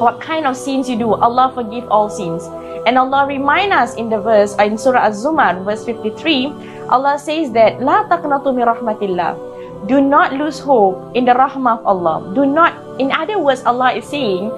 [0.00, 2.48] what kind of sins you do, Allah forgive all sins.
[2.86, 7.80] And Allah remind us in the verse in Surah Az-Zumar, verse 53, Allah says that,
[7.80, 9.49] La taqnatu min rahmatillah
[9.86, 12.32] do not lose hope in the rahmah of Allah.
[12.34, 14.50] Do not, in other words, Allah is saying,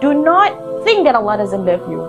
[0.00, 0.52] do not
[0.84, 2.04] think that Allah doesn't love you.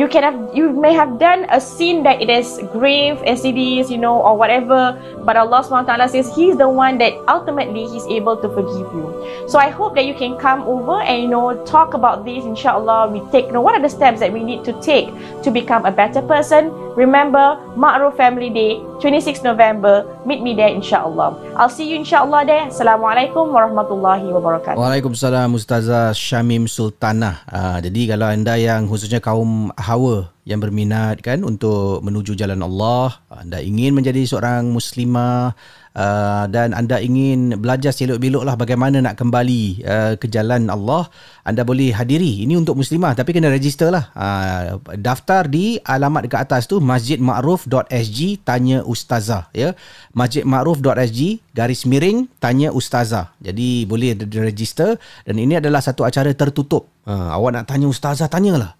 [0.00, 3.98] You can have, you may have done a sin that it is grave is, you
[3.98, 4.96] know, or whatever.
[5.26, 9.12] But Allah SWT says He's the one that ultimately He's able to forgive you.
[9.46, 12.48] So I hope that you can come over and you know talk about this.
[12.48, 15.12] Inshallah, we take you know what are the steps that we need to take
[15.44, 16.72] to become a better person.
[16.96, 20.02] Remember, Ma'ruf Family Day, 26 November.
[20.26, 21.38] Meet me there, inshallah.
[21.54, 22.66] I'll see you, inshallah, there.
[22.66, 24.74] Assalamualaikum warahmatullahi wabarakatuh.
[24.74, 27.46] Waalaikumsalam Ustazah Syamim Sultanah.
[27.46, 33.14] Uh, jadi kalau anda yang khususnya kaum hawa yang berminat kan untuk menuju jalan Allah,
[33.30, 35.54] anda ingin menjadi seorang muslimah
[35.94, 41.06] uh, dan anda ingin belajar selok-belok lah bagaimana nak kembali uh, ke jalan Allah,
[41.46, 42.42] anda boleh hadiri.
[42.48, 44.10] Ini untuk muslimah tapi kena register lah.
[44.16, 49.76] Uh, daftar di alamat dekat atas tu masjidma'ruf.sg tanya ustazah ya.
[50.16, 51.20] masjidma'ruf.sg
[51.52, 53.36] garis miring tanya ustazah.
[53.38, 56.88] Jadi boleh register dan ini adalah satu acara tertutup.
[57.04, 58.79] Uh, awak nak tanya ustazah tanyalah.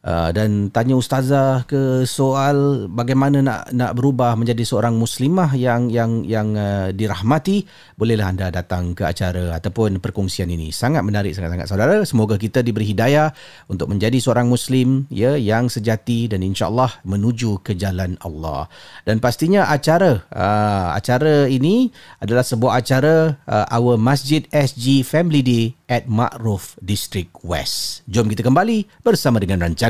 [0.00, 6.24] Uh, dan tanya ustazah ke soal bagaimana nak nak berubah menjadi seorang muslimah yang yang
[6.24, 7.68] yang uh, dirahmati
[8.00, 10.72] bolehlah anda datang ke acara ataupun perkongsian ini.
[10.72, 12.00] Sangat menarik sangat-sangat saudara.
[12.08, 13.28] Semoga kita diberi hidayah
[13.68, 18.72] untuk menjadi seorang muslim ya yang sejati dan insyaallah menuju ke jalan Allah.
[19.04, 21.92] Dan pastinya acara uh, acara ini
[22.24, 28.06] adalah sebuah acara uh, our Masjid SG Family Day at Ma'ruf District West.
[28.08, 29.89] Jom kita kembali bersama dengan rancangan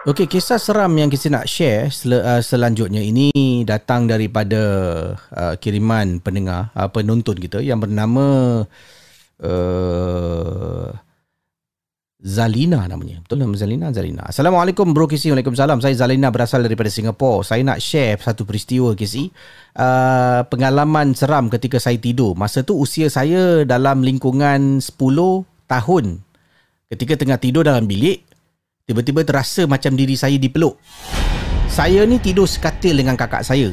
[0.00, 3.28] Okey, kisah seram yang kita nak share sel- uh, selanjutnya ini
[3.68, 4.56] datang daripada
[5.28, 8.64] uh, kiriman pendengar, uh, penonton kita yang bernama
[9.44, 10.88] uh,
[12.16, 13.20] Zalina namanya.
[13.20, 13.92] Betul nama Zalina?
[13.92, 14.24] Zalina.
[14.24, 15.28] Assalamualaikum Bro Kisi.
[15.36, 15.84] Waalaikumsalam.
[15.84, 17.44] Saya Zalina berasal daripada Singapura.
[17.44, 19.28] Saya nak share satu peristiwa Kisi.
[19.76, 22.32] Uh, pengalaman seram ketika saya tidur.
[22.40, 24.96] Masa tu usia saya dalam lingkungan 10
[25.68, 26.24] tahun.
[26.88, 28.29] Ketika tengah tidur dalam bilik,
[28.90, 30.74] Tiba-tiba terasa macam diri saya dipeluk.
[31.70, 33.70] Saya ni tidur sekatil dengan kakak saya.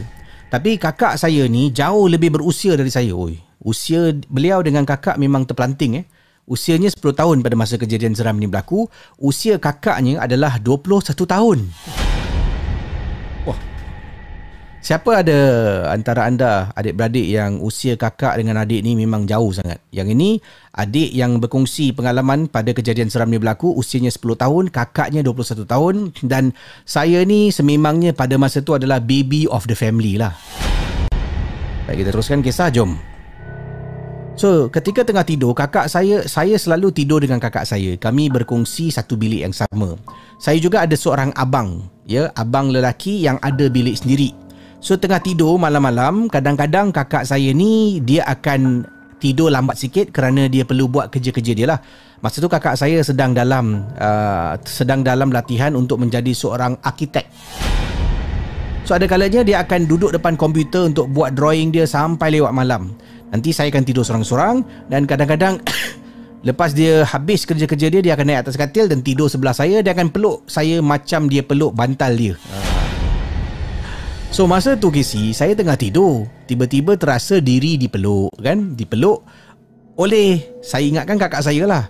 [0.54, 3.18] Tapi kakak saya ni jauh lebih berusia dari saya.
[3.18, 6.06] Oi, usia beliau dengan kakak memang terpelanting eh.
[6.46, 8.86] Usianya 10 tahun pada masa kejadian seram ni berlaku.
[9.18, 11.66] Usia kakaknya adalah 21 tahun.
[14.78, 15.40] Siapa ada
[15.90, 19.82] antara anda adik-beradik yang usia kakak dengan adik ni memang jauh sangat?
[19.90, 20.30] Yang ini
[20.70, 25.96] adik yang berkongsi pengalaman pada kejadian seram ni berlaku usianya 10 tahun, kakaknya 21 tahun
[26.30, 26.54] dan
[26.86, 30.38] saya ni sememangnya pada masa tu adalah baby of the family lah.
[31.90, 33.02] Baik kita teruskan kisah jom.
[34.38, 37.98] So, ketika tengah tidur, kakak saya, saya selalu tidur dengan kakak saya.
[37.98, 39.98] Kami berkongsi satu bilik yang sama.
[40.38, 44.47] Saya juga ada seorang abang, ya, abang lelaki yang ada bilik sendiri.
[44.78, 48.86] So tengah tidur malam-malam Kadang-kadang kakak saya ni Dia akan
[49.18, 51.80] tidur lambat sikit Kerana dia perlu buat kerja-kerja dia lah
[52.22, 57.26] Masa tu kakak saya sedang dalam uh, Sedang dalam latihan Untuk menjadi seorang arkitek
[58.88, 62.96] So ada kalanya dia akan duduk depan komputer untuk buat drawing dia sampai lewat malam.
[63.36, 65.60] Nanti saya akan tidur sorang-sorang dan kadang-kadang
[66.48, 69.92] lepas dia habis kerja-kerja dia dia akan naik atas katil dan tidur sebelah saya dia
[69.92, 72.40] akan peluk saya macam dia peluk bantal dia.
[74.28, 79.24] So masa tu KC saya tengah tidur tiba-tiba terasa diri dipeluk kan dipeluk
[79.98, 81.84] oleh saya ingatkan kakak saya lah.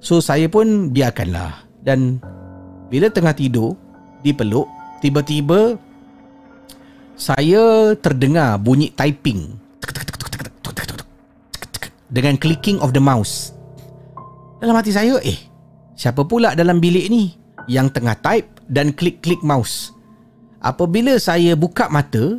[0.00, 2.22] So saya pun biarkanlah dan
[2.88, 3.76] bila tengah tidur
[4.24, 4.64] dipeluk
[5.04, 5.76] tiba-tiba
[7.20, 9.60] saya terdengar bunyi typing
[12.08, 13.52] dengan clicking of the mouse.
[14.58, 15.36] Dalam hati saya, eh,
[15.94, 17.32] siapa pula dalam bilik ni
[17.70, 19.94] yang tengah type dan klik-klik mouse?
[20.60, 22.36] Apabila saya buka mata,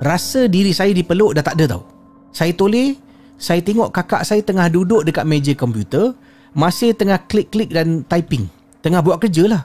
[0.00, 1.82] rasa diri saya dipeluk dah tak ada tau.
[2.32, 2.96] Saya toleh,
[3.36, 6.16] saya tengok kakak saya tengah duduk dekat meja komputer,
[6.56, 8.48] masih tengah klik-klik dan typing.
[8.80, 9.62] Tengah buat kerja lah.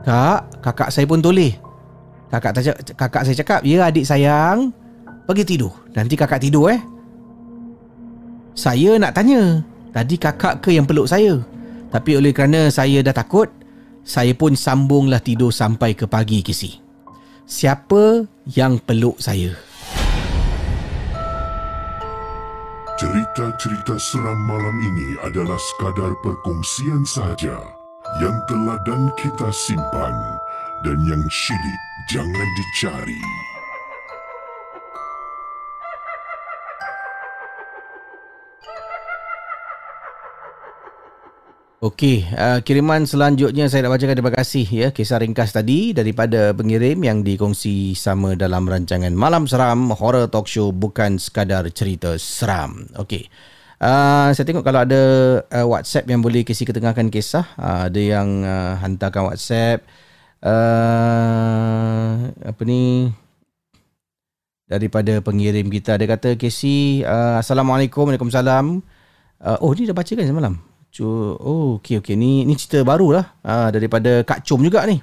[0.00, 1.52] Kak, kakak saya pun toleh.
[2.32, 2.64] Kakak,
[2.96, 4.72] kakak saya cakap, ya adik sayang,
[5.28, 5.76] pergi tidur.
[5.92, 6.80] Nanti kakak tidur eh.
[8.52, 11.40] Saya nak tanya Tadi kakak ke yang peluk saya
[11.88, 13.48] Tapi oleh kerana saya dah takut
[14.04, 16.81] Saya pun sambunglah tidur sampai ke pagi kisi
[17.52, 19.52] Siapa yang peluk saya?
[22.96, 27.60] Cerita-cerita seram malam ini adalah sekadar perkongsian sahaja
[28.24, 30.16] yang telah dan kita simpan
[30.80, 33.20] dan yang syilid jangan dicari.
[41.82, 47.02] Okey, uh, kiriman selanjutnya saya nak bacakan terima kasih ya kisah ringkas tadi daripada pengirim
[47.02, 52.86] yang dikongsi sama dalam rancangan Malam Seram Horror Talk Show bukan sekadar cerita seram.
[52.94, 53.26] Okey.
[53.82, 55.02] Uh, saya tengok kalau ada
[55.42, 59.82] uh, WhatsApp yang boleh kisi ketengahkan kisah, uh, ada yang uh, hantarkan WhatsApp
[60.38, 63.10] uh, apa ni
[64.70, 68.86] daripada pengirim kita dia kata Casey uh, Assalamualaikum Waalaikumsalam
[69.42, 72.20] uh, oh ni dah baca kan semalam Oh, okey okey.
[72.20, 75.00] Ni ni cerita baru lah ha, daripada Kak Cum juga ni.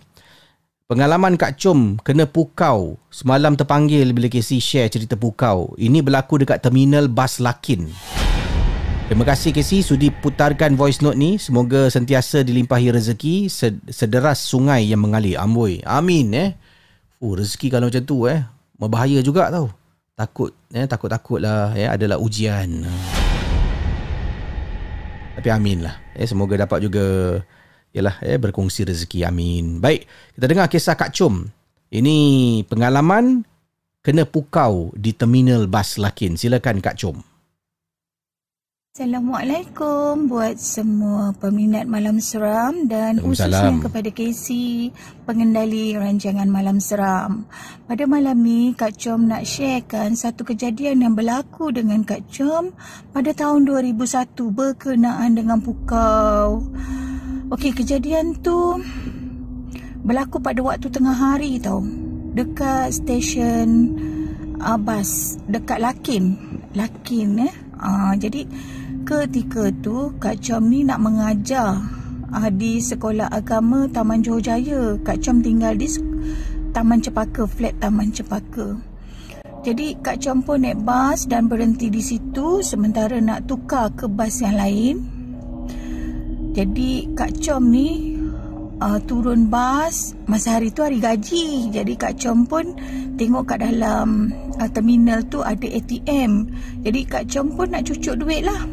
[0.85, 3.01] Pengalaman Kak Cum kena pukau.
[3.09, 5.73] Semalam terpanggil bila Casey share cerita pukau.
[5.81, 7.89] Ini berlaku dekat terminal bas Lakin.
[9.09, 11.41] Terima kasih Casey sudi putarkan voice note ni.
[11.41, 13.49] Semoga sentiasa dilimpahi rezeki
[13.89, 15.41] sederas sungai yang mengalir.
[15.41, 15.81] Amboi.
[15.89, 16.53] Amin eh.
[17.17, 18.45] Oh, rezeki kalau macam tu eh.
[18.77, 19.73] Berbahaya juga tau.
[20.13, 22.85] Takut eh takut-takut lah eh adalah ujian.
[25.39, 25.95] Tapi amin lah.
[26.19, 27.39] Eh, semoga dapat juga
[27.95, 29.23] yalah, eh, berkongsi rezeki.
[29.23, 29.79] Amin.
[29.79, 30.03] Baik,
[30.35, 31.47] kita dengar kisah Kak Cum.
[31.87, 32.17] Ini
[32.67, 33.47] pengalaman
[34.03, 36.35] kena pukau di terminal bas Lakin.
[36.35, 37.23] Silakan Kak Cum.
[38.89, 44.89] Assalamualaikum buat semua peminat Malam Seram dan khususnya kepada Casey,
[45.29, 47.45] pengendali rancangan Malam Seram.
[47.85, 52.73] Pada malam ni, Kak Com nak sharekan satu kejadian yang berlaku dengan Kak Com
[53.13, 56.65] pada tahun 2001 berkenaan dengan pukau.
[57.53, 58.81] Okey, kejadian tu
[60.01, 61.85] berlaku pada waktu tengah hari tau.
[62.33, 63.69] Dekat stesen
[64.57, 66.57] uh, bas, dekat Lakin.
[66.73, 67.68] Lakin eh.
[67.79, 68.43] Uh, jadi
[69.07, 71.79] ketika tu Kak Com ni nak mengajar
[72.29, 74.99] uh, di sekolah agama Taman Johor Jaya.
[74.99, 75.87] Kak Com tinggal di
[76.75, 78.75] Taman Cepaka, flat Taman Cepaka.
[79.63, 84.39] Jadi Kak Com pun naik bas dan berhenti di situ sementara nak tukar ke bas
[84.39, 84.95] yang lain.
[86.55, 88.08] Jadi Kak Com ni
[88.81, 91.71] uh, turun bas masa hari tu hari gaji.
[91.71, 92.75] Jadi Kak Com pun
[93.19, 96.49] tengok kat dalam uh, terminal tu ada ATM.
[96.83, 98.63] Jadi Kak Com pun nak cucuk duit lah.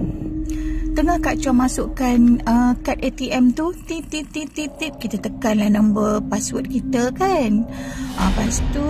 [0.96, 5.68] Tengah Kak Chua masukkan uh, kad ATM tu tit tit tit tit tit kita tekanlah
[5.68, 7.68] nombor password kita kan.
[8.16, 8.86] Uh, lepas tu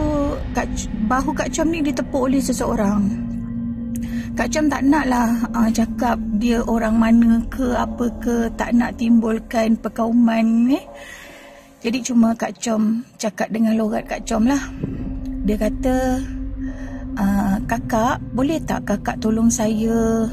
[0.54, 0.70] Kak,
[1.10, 3.25] bahu Kak Chom ni ditepuk oleh seseorang.
[4.36, 9.00] Kak Chom tak nak lah uh, cakap dia orang mana ke apa ke tak nak
[9.00, 10.84] timbulkan perkauman eh.
[11.80, 14.60] Jadi cuma Kak Chom cakap dengan logat Kak Chom lah.
[15.46, 16.20] Dia kata,
[17.16, 20.28] uh, kakak boleh tak kakak tolong saya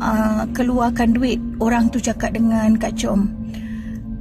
[0.00, 3.28] uh, keluarkan duit orang tu cakap dengan Kak Com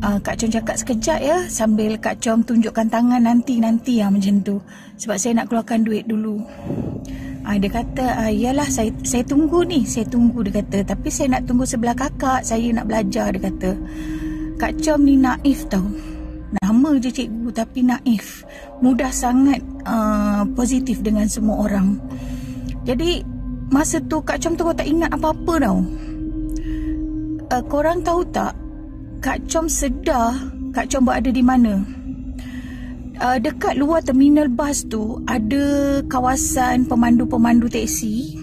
[0.03, 4.59] uh, Kak Com cakap sekejap ya sambil Kak Com tunjukkan tangan nanti-nanti ya, macam tu
[4.99, 6.41] sebab saya nak keluarkan duit dulu
[7.47, 10.83] uh, dia kata uh, yalah saya saya tunggu ni saya tunggu dia kata.
[10.83, 13.71] Tapi saya nak tunggu sebelah kakak saya nak belajar dia kata.
[14.59, 15.85] Kak Com ni naif tau.
[16.59, 18.43] Nama je cikgu tapi naif.
[18.83, 21.95] Mudah sangat uh, positif dengan semua orang.
[22.83, 23.37] Jadi
[23.67, 25.79] Masa tu Kak Com tu tak ingat apa-apa tau.
[27.47, 28.55] Uh, Korang tahu tak
[29.19, 30.35] Kak Com sedar
[30.71, 31.96] Kak Com berada di mana
[33.19, 38.37] uh, dekat luar terminal bas tu ada kawasan pemandu-pemandu teksi.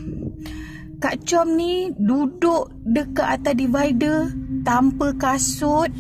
[1.03, 4.33] Kak Com ni duduk dekat atas divider
[4.65, 5.93] tanpa kasut.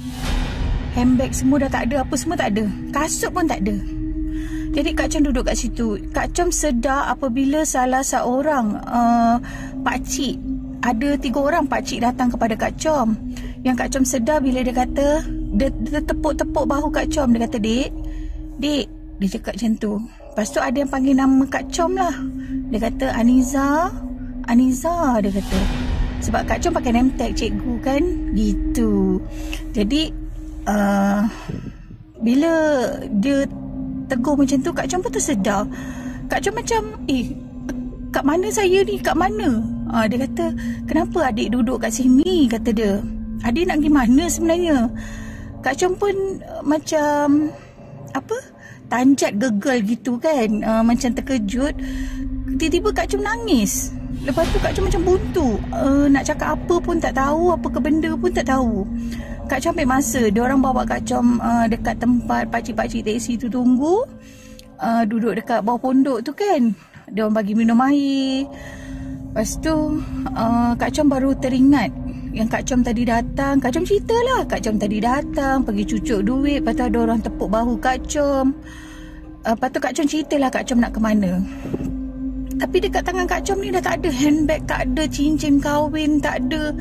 [0.96, 2.64] Handbag semua dah tak ada, apa semua tak ada.
[2.94, 3.76] Kasut pun tak ada.
[4.74, 6.00] Jadi Kak Com duduk kat situ.
[6.10, 9.36] Kak Com sedar apabila salah seorang uh,
[9.84, 10.40] pakcik,
[10.80, 13.14] ada tiga orang pakcik datang kepada Kak Com.
[13.60, 15.22] Yang Kak Com sedar bila dia kata,
[15.54, 17.28] dia, dia tepuk-tepuk bahu Kak Com.
[17.30, 17.88] Dia kata, Dek,
[18.54, 18.86] Dek,
[19.18, 19.92] dia cakap macam tu.
[20.34, 22.14] Lepas tu ada yang panggil nama Kak Com lah.
[22.70, 23.90] Dia kata, Aniza,
[24.50, 25.60] Aniza, dia kata.
[26.22, 28.02] Sebab Kak Com pakai name tag cikgu kan.
[28.34, 29.22] Gitu.
[29.74, 30.10] Jadi,
[30.66, 31.22] uh,
[32.22, 32.52] bila
[33.22, 33.46] dia
[34.10, 35.62] tegur macam tu, Kak Com pun tersedar.
[36.30, 37.30] Kak Com macam, eh,
[38.10, 38.98] kat mana saya ni?
[39.02, 39.62] Kat mana?
[39.90, 40.50] Uh, dia kata,
[40.86, 42.50] kenapa adik duduk kat sini?
[42.50, 42.98] Kata dia.
[43.46, 44.78] Adik nak pergi mana sebenarnya?
[45.62, 47.50] Kak Com pun uh, macam
[48.14, 48.38] apa?
[48.86, 50.62] Tanjat gegel gitu kan.
[50.62, 51.74] Uh, macam terkejut.
[52.56, 53.90] Tiba-tiba Kak Com nangis.
[54.22, 55.48] Lepas tu Kak Com macam buntu.
[55.74, 57.52] Uh, nak cakap apa pun tak tahu.
[57.52, 58.86] Apa ke benda pun tak tahu.
[59.50, 60.22] Kak Com ambil masa.
[60.30, 64.06] Diorang bawa Kak Com uh, dekat tempat pakcik-pakcik teksi tu tunggu.
[64.78, 66.70] Uh, duduk dekat bawah pondok tu kan.
[67.10, 68.46] Diorang bagi minum air.
[69.34, 69.98] Lepas tu
[70.30, 71.90] uh, Kak Com baru teringat
[72.34, 73.62] yang Kak Com tadi datang.
[73.62, 77.20] Kak Com cerita lah Kak Com tadi datang Pergi cucuk duit Lepas tu ada orang
[77.22, 78.50] tepuk bahu Kak Com
[79.46, 81.38] uh, Lepas tu Kak Com cerita lah Kak Com nak ke mana.
[82.58, 86.42] Tapi dekat tangan Kak Com ni dah tak ada handbag Tak ada cincin kahwin Tak
[86.44, 86.74] ada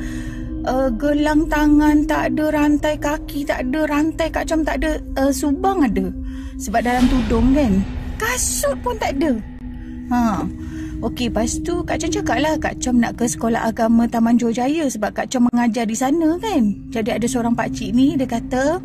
[0.66, 5.30] uh, gelang tangan Tak ada rantai kaki Tak ada rantai Kak Com tak ada uh,
[5.30, 6.10] Subang ada.
[6.58, 7.78] Sebab dalam tudung kan
[8.18, 9.38] Kasut pun tak ada.
[10.10, 10.42] Haa
[11.04, 14.56] Okey, lepas tu Kak Com cakap lah Kak Com nak ke sekolah agama Taman Johor
[14.56, 16.72] Jaya sebab Kak Com mengajar di sana kan.
[16.88, 18.80] Jadi ada seorang pakcik ni dia kata,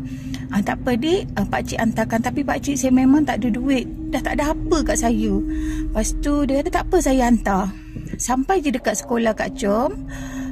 [0.52, 3.88] ah, tak apa dik, ah, pakcik hantarkan tapi pakcik saya memang tak ada duit.
[4.12, 5.32] Dah tak ada apa kat saya.
[5.32, 7.72] Lepas tu dia kata tak apa saya hantar.
[8.20, 10.04] Sampai je dekat sekolah Kak Com,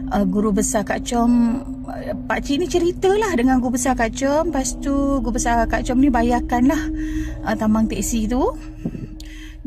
[0.08, 4.48] uh, guru besar Kak Com, uh, pakcik ni ceritalah dengan guru besar Kak Com.
[4.48, 6.80] Lepas tu guru besar Kak Com ni bayarkanlah
[7.44, 8.56] uh, tambang teksi tu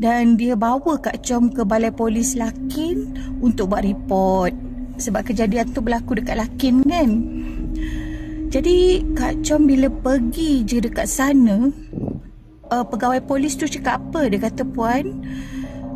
[0.02, 4.50] dan dia bawa Kak Com ke balai polis Lakin untuk buat report
[4.98, 7.10] sebab kejadian tu berlaku dekat Lakin kan.
[8.50, 11.70] Jadi Kak Com bila pergi je dekat sana
[12.74, 14.26] uh, pegawai polis tu cakap apa?
[14.26, 15.22] Dia kata puan,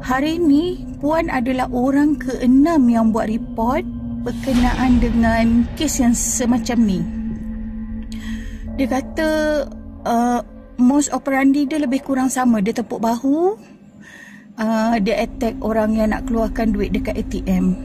[0.04, 3.82] hari ni puan adalah orang keenam yang buat report
[4.22, 7.00] berkenaan dengan kes yang semacam ni.
[8.76, 9.28] Dia kata
[10.04, 10.40] uh,
[10.76, 12.60] most operandi dia lebih kurang sama.
[12.60, 13.56] Dia tepuk bahu,
[14.60, 17.76] uh, dia attack orang yang nak keluarkan duit dekat ATM.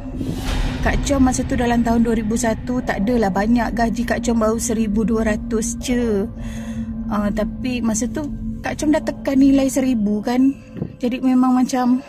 [0.82, 5.78] Kak Com masa tu dalam tahun 2001 tak adalah banyak gaji Kak Com baru 1200
[5.78, 6.26] je.
[7.12, 8.26] Uh, tapi masa tu
[8.66, 9.94] Kak Com dah tekan nilai 1000
[10.26, 10.42] kan.
[10.98, 12.02] Jadi memang macam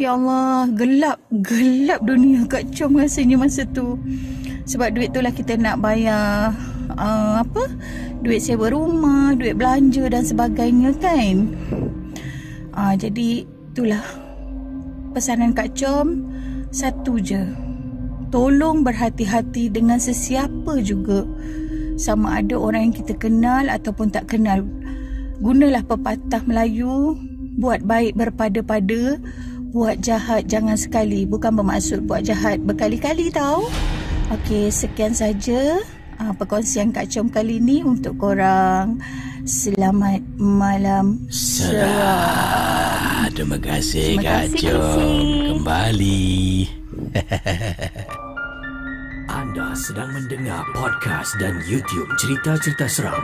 [0.00, 4.00] Ya Allah, gelap, gelap dunia Kak Com rasanya masa tu.
[4.68, 6.52] Sebab duit tu lah kita nak bayar
[6.96, 7.64] uh, apa?
[8.20, 11.52] Duit sewa rumah, duit belanja dan sebagainya kan.
[12.76, 14.02] Uh, jadi itulah
[15.14, 16.26] pesanan Kak Com
[16.74, 17.46] satu je.
[18.30, 21.26] Tolong berhati-hati dengan sesiapa juga.
[21.98, 24.62] Sama ada orang yang kita kenal ataupun tak kenal.
[25.42, 27.18] Gunalah pepatah Melayu.
[27.58, 29.18] Buat baik berpada-pada.
[29.74, 31.26] Buat jahat jangan sekali.
[31.26, 33.66] Bukan bermaksud buat jahat berkali-kali tau.
[34.30, 35.82] Okey, sekian saja
[36.22, 39.02] uh, perkongsian Kak Com kali ni untuk korang.
[39.42, 41.26] Selamat malam.
[41.34, 42.59] Serah.
[43.40, 44.76] Terima kasih Terima Kak kasih, Com.
[44.76, 45.16] kasih.
[45.48, 46.28] Kembali.
[49.40, 53.16] Anda sedang mendengar podcast dan YouTube cerita-cerita seram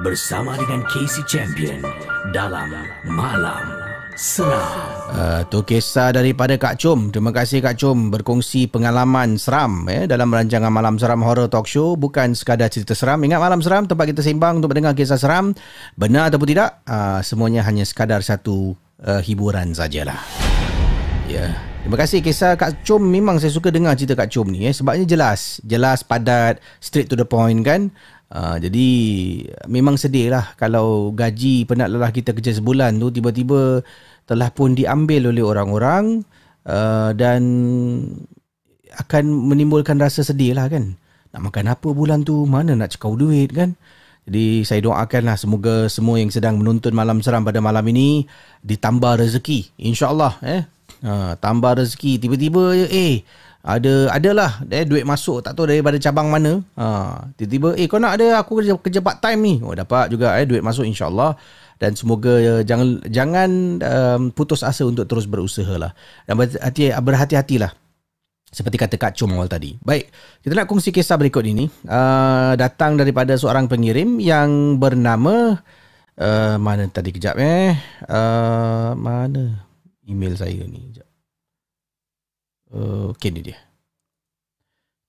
[0.00, 1.84] bersama dengan Casey Champion
[2.32, 2.72] dalam
[3.04, 3.68] Malam
[4.16, 4.80] Seram.
[5.12, 7.12] Uh, tu kisah daripada Kak Com.
[7.12, 12.00] Terima kasih Kak Com berkongsi pengalaman seram eh, dalam rancangan Malam Seram Horror Talk Show.
[12.00, 13.20] Bukan sekadar cerita seram.
[13.20, 15.52] Ingat Malam Seram tempat kita sembang untuk mendengar kisah seram.
[16.00, 20.20] Benar ataupun tidak, uh, semuanya hanya sekadar satu uh, hiburan sajalah.
[21.26, 21.46] Ya.
[21.46, 21.52] Yeah.
[21.80, 25.08] Terima kasih kisah Kak Com memang saya suka dengar cerita Kak Com ni eh sebabnya
[25.08, 27.88] jelas, jelas padat, straight to the point kan.
[28.30, 28.88] Uh, jadi
[29.64, 33.82] memang sedih lah kalau gaji penat lelah kita kerja sebulan tu tiba-tiba
[34.28, 36.22] telah pun diambil oleh orang-orang
[36.68, 37.42] uh, dan
[39.00, 40.94] akan menimbulkan rasa sedih lah kan.
[41.32, 43.72] Nak makan apa bulan tu, mana nak cekau duit kan.
[44.30, 48.30] Jadi saya doakanlah semoga semua yang sedang menonton malam seram pada malam ini
[48.62, 49.74] ditambah rezeki.
[49.74, 50.62] InsyaAllah eh.
[51.02, 52.22] Ha, tambah rezeki.
[52.22, 53.26] Tiba-tiba eh
[53.66, 56.62] ada adalah eh, duit masuk tak tahu daripada cabang mana.
[56.78, 59.54] Ha, tiba-tiba eh kau nak ada aku kerja, kerja part time ni.
[59.66, 61.34] Oh dapat juga eh duit masuk insyaallah.
[61.82, 63.50] Dan semoga uh, jangan jangan
[63.82, 65.90] um, putus asa untuk terus berusaha lah.
[66.22, 67.74] Dan berhati, berhati-hatilah
[68.50, 69.78] seperti kata Kak Chum awal tadi.
[69.80, 70.10] Baik,
[70.42, 71.70] kita nak kongsi kisah berikut ini.
[71.86, 75.58] Uh, datang daripada seorang pengirim yang bernama...
[76.20, 77.72] Uh, mana tadi kejap eh?
[78.04, 79.64] Uh, mana
[80.04, 80.92] email saya ni?
[82.68, 83.56] Uh, okay, ni dia.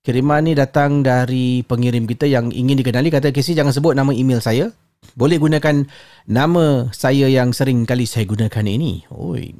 [0.00, 3.12] Kiriman ni datang dari pengirim kita yang ingin dikenali.
[3.12, 4.72] Kata Casey jangan sebut nama email saya.
[5.12, 5.84] Boleh gunakan
[6.32, 9.04] nama saya yang sering kali saya gunakan ini.
[9.12, 9.52] Oi.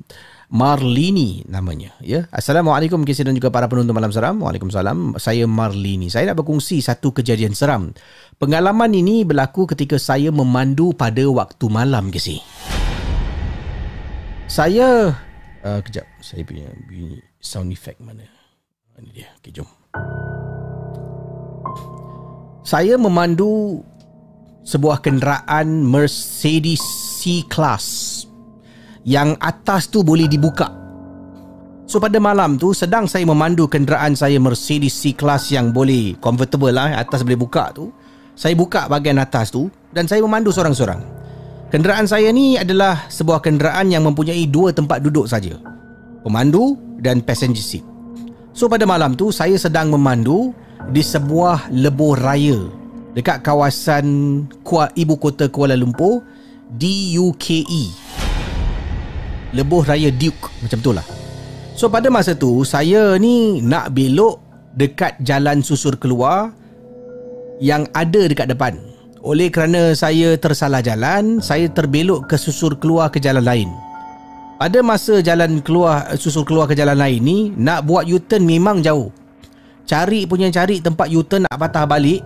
[0.53, 2.29] Marlini namanya ya.
[2.29, 4.37] Assalamualaikum Casey dan juga para penonton malam seram.
[4.45, 5.17] Waalaikumsalam.
[5.17, 6.13] Saya Marlini.
[6.13, 7.97] Saya nak berkongsi satu kejadian seram.
[8.37, 12.45] Pengalaman ini berlaku ketika saya memandu pada waktu malam Casey.
[14.45, 15.17] Saya
[15.65, 18.29] uh, kejap saya punya bunyi sound effect mana?
[19.01, 19.33] Ini dia.
[19.41, 19.69] Okey, jom.
[22.61, 23.81] Saya memandu
[24.69, 26.85] sebuah kenderaan Mercedes
[27.25, 28.12] C-Class
[29.03, 30.71] yang atas tu boleh dibuka.
[31.87, 36.95] So pada malam tu sedang saya memandu kenderaan saya Mercedes C-Class yang boleh convertible lah,
[36.97, 37.91] atas boleh buka tu.
[38.33, 41.03] Saya buka bahagian atas tu dan saya memandu seorang-seorang.
[41.69, 45.57] Kenderaan saya ni adalah sebuah kenderaan yang mempunyai dua tempat duduk saja
[46.23, 47.85] pemandu dan passenger seat.
[48.55, 50.55] So pada malam tu saya sedang memandu
[50.93, 52.59] di sebuah lebuh raya
[53.13, 54.07] dekat kawasan
[54.65, 56.25] Kuala Ibu Kota Kuala Lumpur
[56.73, 58.02] DUKE.
[59.53, 61.05] Lebuh Raya Duke macam tu lah.
[61.77, 64.41] So pada masa tu saya ni nak belok
[64.77, 66.53] dekat jalan susur keluar
[67.61, 68.81] yang ada dekat depan.
[69.23, 73.71] Oleh kerana saya tersalah jalan, saya terbelok ke susur keluar ke jalan lain.
[74.59, 79.11] Pada masa jalan keluar susul keluar ke jalan lain ni nak buat U-turn memang jauh.
[79.87, 82.23] Cari punya cari tempat U-turn nak patah balik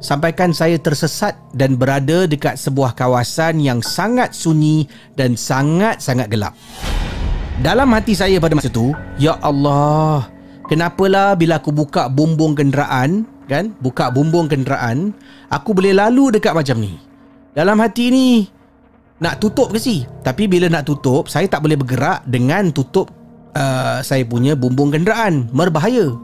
[0.00, 6.56] sampaikan saya tersesat dan berada dekat sebuah kawasan yang sangat sunyi dan sangat-sangat gelap.
[7.60, 10.26] Dalam hati saya pada masa tu, ya Allah,
[10.66, 13.76] kenapalah bila aku buka bumbung kenderaan, kan?
[13.84, 15.12] Buka bumbung kenderaan,
[15.52, 16.96] aku boleh lalu dekat macam ni.
[17.52, 18.28] Dalam hati ni,
[19.20, 23.12] nak tutup ke si tapi bila nak tutup saya tak boleh bergerak dengan tutup
[23.52, 26.16] uh, saya punya bumbung kenderaan berbahaya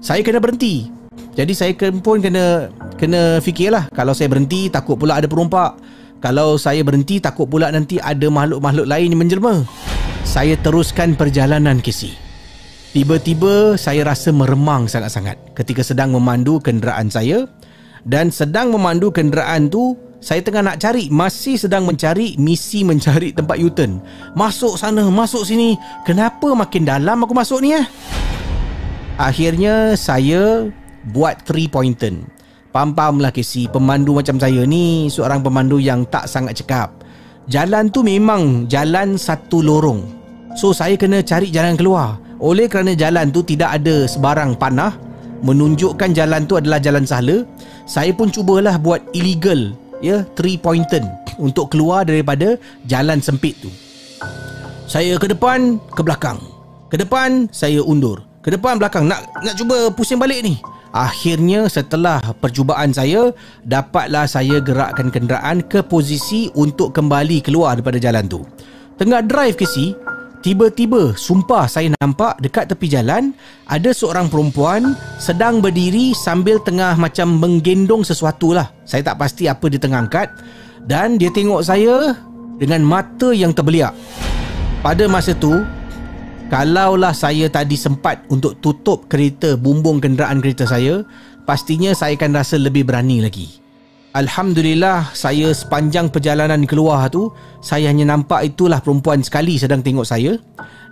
[0.00, 0.88] saya kena berhenti
[1.38, 3.90] jadi saya pun kena kena fikirlah.
[3.94, 5.78] Kalau saya berhenti takut pula ada perompak.
[6.18, 9.62] Kalau saya berhenti takut pula nanti ada makhluk-makhluk lain yang menjelma.
[10.26, 12.28] Saya teruskan perjalanan ke si
[12.98, 17.46] tiba-tiba saya rasa meremang sangat-sangat ketika sedang memandu kenderaan saya.
[18.02, 23.58] Dan sedang memandu kenderaan tu saya tengah nak cari Masih sedang mencari Misi mencari tempat
[23.58, 24.00] U-turn.
[24.32, 25.76] Masuk sana Masuk sini.
[26.06, 27.84] Kenapa makin dalam aku masuk ni eh?
[29.18, 30.72] Akhirnya Saya
[31.10, 32.14] Buat three pointer
[32.68, 36.92] Pam-pam lah Casey Pemandu macam saya ni Seorang pemandu yang tak sangat cekap
[37.48, 40.04] Jalan tu memang Jalan satu lorong
[40.56, 44.94] So saya kena cari jalan keluar Oleh kerana jalan tu Tidak ada sebarang panah
[45.40, 47.46] Menunjukkan jalan tu adalah jalan sahala
[47.88, 51.02] Saya pun cubalah buat illegal ya three pointer
[51.38, 53.70] untuk keluar daripada jalan sempit tu.
[54.88, 56.40] Saya ke depan, ke belakang.
[56.88, 58.24] Ke depan, saya undur.
[58.40, 59.04] Ke depan, belakang.
[59.06, 60.56] Nak nak cuba pusing balik ni.
[60.92, 63.32] Akhirnya setelah percubaan saya,
[63.64, 68.40] dapatlah saya gerakkan kenderaan ke posisi untuk kembali keluar daripada jalan tu.
[68.96, 69.94] Tengah drive ke si,
[70.38, 73.34] Tiba-tiba sumpah saya nampak dekat tepi jalan
[73.66, 78.70] ada seorang perempuan sedang berdiri sambil tengah macam menggendong sesuatu lah.
[78.86, 80.30] Saya tak pasti apa dia tengah angkat
[80.86, 82.14] dan dia tengok saya
[82.54, 83.90] dengan mata yang terbeliak.
[84.78, 85.58] Pada masa tu
[86.48, 91.04] kalaulah saya tadi sempat untuk tutup kereta bumbung kenderaan kereta saya
[91.44, 93.68] pastinya saya akan rasa lebih berani lagi.
[94.16, 97.28] Alhamdulillah saya sepanjang perjalanan keluar tu
[97.60, 100.40] Saya hanya nampak itulah perempuan sekali sedang tengok saya.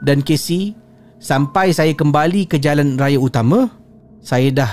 [0.04, 0.76] Dan Casey
[1.16, 3.72] Sampai saya kembali ke jalan raya utama
[4.20, 4.72] Saya dah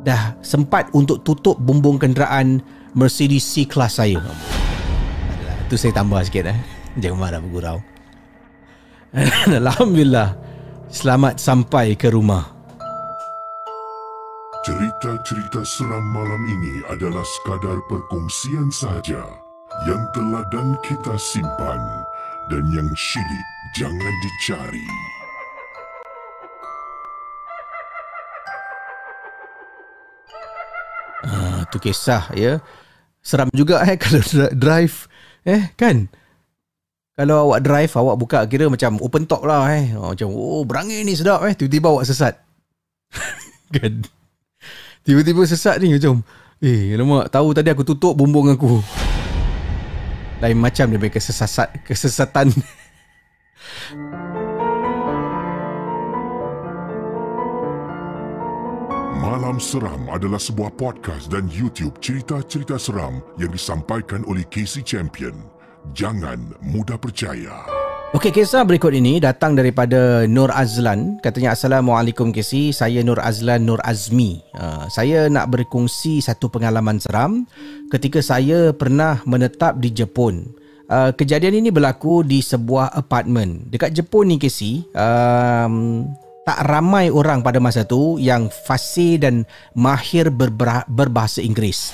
[0.00, 2.64] Dah sempat untuk tutup bumbung kenderaan
[2.96, 4.16] Mercedes C-Class saya.
[5.68, 6.58] Itu saya tambah sikit eh.
[6.96, 7.95] Jangan marah bergurau
[9.48, 10.36] Alhamdulillah
[10.92, 12.52] Selamat sampai ke rumah
[14.60, 19.22] Cerita-cerita seram malam ini adalah sekadar perkongsian sahaja
[19.86, 21.78] yang telah dan kita simpan
[22.50, 23.46] dan yang syilid
[23.78, 24.88] jangan dicari.
[31.30, 32.58] Ah, tu kisah ya.
[33.22, 35.06] Seram juga eh kalau drive
[35.46, 36.10] eh kan.
[37.16, 39.96] Kalau awak drive awak buka kira macam open top lah eh.
[39.96, 42.36] Oh, macam oh berangin ni sedap eh tiba-tiba awak sesat.
[43.74, 44.04] kan
[45.00, 46.20] Tiba-tiba sesak ni macam
[46.60, 48.84] Eh alamak tahu tadi aku tutup bumbung aku
[50.44, 52.52] Lain macam dia kesesat, kesesatan
[59.16, 65.55] Malam Seram adalah sebuah podcast dan YouTube cerita-cerita seram yang disampaikan oleh Casey Champion.
[65.92, 67.52] Jangan mudah percaya.
[68.14, 71.20] Okey, kisah berikut ini datang daripada Nur Azlan.
[71.20, 72.72] Katanya, Assalamualaikum Casey.
[72.72, 74.40] Saya Nur Azlan Nur Azmi.
[74.56, 77.44] Uh, saya nak berkongsi satu pengalaman seram
[77.92, 80.48] ketika saya pernah menetap di Jepun.
[80.88, 83.68] Uh, kejadian ini berlaku di sebuah apartmen.
[83.68, 86.06] Dekat Jepun ni Casey, um,
[86.46, 89.42] tak ramai orang pada masa tu yang fasih dan
[89.74, 91.90] mahir berbah- berbahasa Inggeris.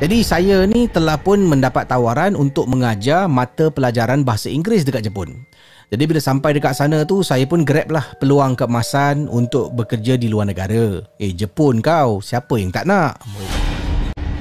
[0.00, 5.44] Jadi saya ni telah pun mendapat tawaran untuk mengajar mata pelajaran bahasa Inggeris dekat Jepun.
[5.92, 10.32] Jadi bila sampai dekat sana tu saya pun grab lah peluang keemasan untuk bekerja di
[10.32, 11.04] luar negara.
[11.20, 13.20] Eh Jepun kau, siapa yang tak nak?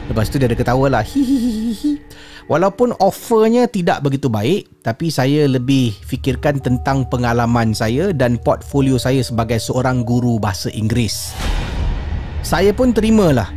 [0.08, 1.04] Lepas tu dia ada ketawa lah.
[2.48, 9.20] Walaupun offernya tidak begitu baik, tapi saya lebih fikirkan tentang pengalaman saya dan portfolio saya
[9.20, 11.36] sebagai seorang guru bahasa Inggeris.
[12.48, 13.52] Saya pun terimalah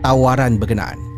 [0.00, 1.11] tawaran berkenaan.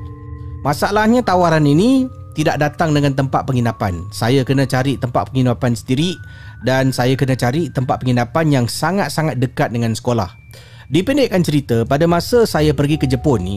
[0.64, 4.00] Masalahnya tawaran ini tidak datang dengan tempat penginapan.
[4.08, 6.16] Saya kena cari tempat penginapan sendiri
[6.64, 10.32] dan saya kena cari tempat penginapan yang sangat-sangat dekat dengan sekolah.
[10.88, 13.56] Dipendekkan cerita, pada masa saya pergi ke Jepun ni,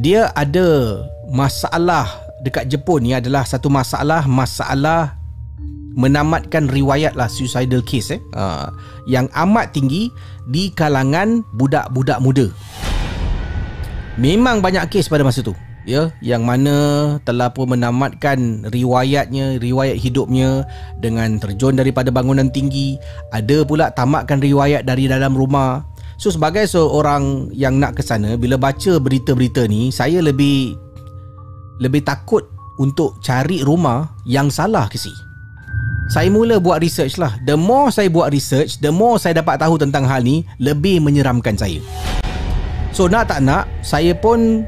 [0.00, 2.08] dia ada masalah
[2.40, 5.20] dekat Jepun ni adalah satu masalah masalah
[5.92, 8.72] menamatkan riwayat lah suicidal case eh uh,
[9.04, 10.08] yang amat tinggi
[10.48, 12.48] di kalangan budak-budak muda.
[14.16, 15.52] Memang banyak kes pada masa tu
[15.88, 20.64] ya yang mana telah pun menamatkan riwayatnya riwayat hidupnya
[21.00, 23.00] dengan terjun daripada bangunan tinggi.
[23.32, 25.84] Ada pula tamatkan riwayat dari dalam rumah.
[26.20, 30.76] So sebagai seorang yang nak ke sana bila baca berita-berita ni saya lebih
[31.80, 32.44] lebih takut
[32.76, 35.12] untuk cari rumah yang salah ke si.
[36.10, 37.38] Saya mula buat research lah.
[37.46, 41.56] The more saya buat research the more saya dapat tahu tentang hal ni lebih menyeramkan
[41.56, 41.80] saya.
[42.90, 44.66] So nak tak nak saya pun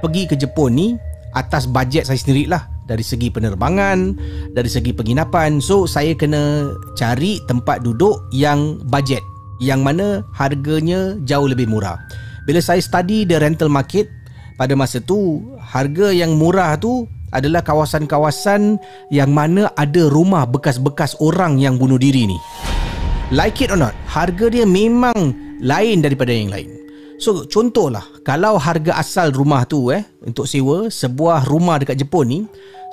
[0.00, 0.88] pergi ke Jepun ni
[1.36, 4.18] atas bajet saya sendiri lah dari segi penerbangan,
[4.50, 5.62] dari segi penginapan.
[5.62, 9.22] So saya kena cari tempat duduk yang bajet
[9.62, 12.00] yang mana harganya jauh lebih murah.
[12.48, 14.08] Bila saya study the rental market
[14.56, 18.80] pada masa tu, harga yang murah tu adalah kawasan-kawasan
[19.14, 22.38] yang mana ada rumah bekas-bekas orang yang bunuh diri ni.
[23.30, 25.14] Like it or not, harga dia memang
[25.62, 26.66] lain daripada yang lain.
[27.20, 32.40] So contohlah Kalau harga asal rumah tu eh Untuk sewa Sebuah rumah dekat Jepun ni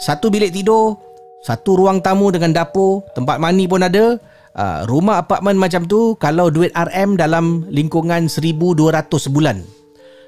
[0.04, 1.00] Satu bilik tidur
[1.48, 4.20] Satu ruang tamu dengan dapur Tempat mandi pun ada
[4.54, 9.58] uh, Rumah apartmen macam tu Kalau duit RM dalam lingkungan 1200 sebulan.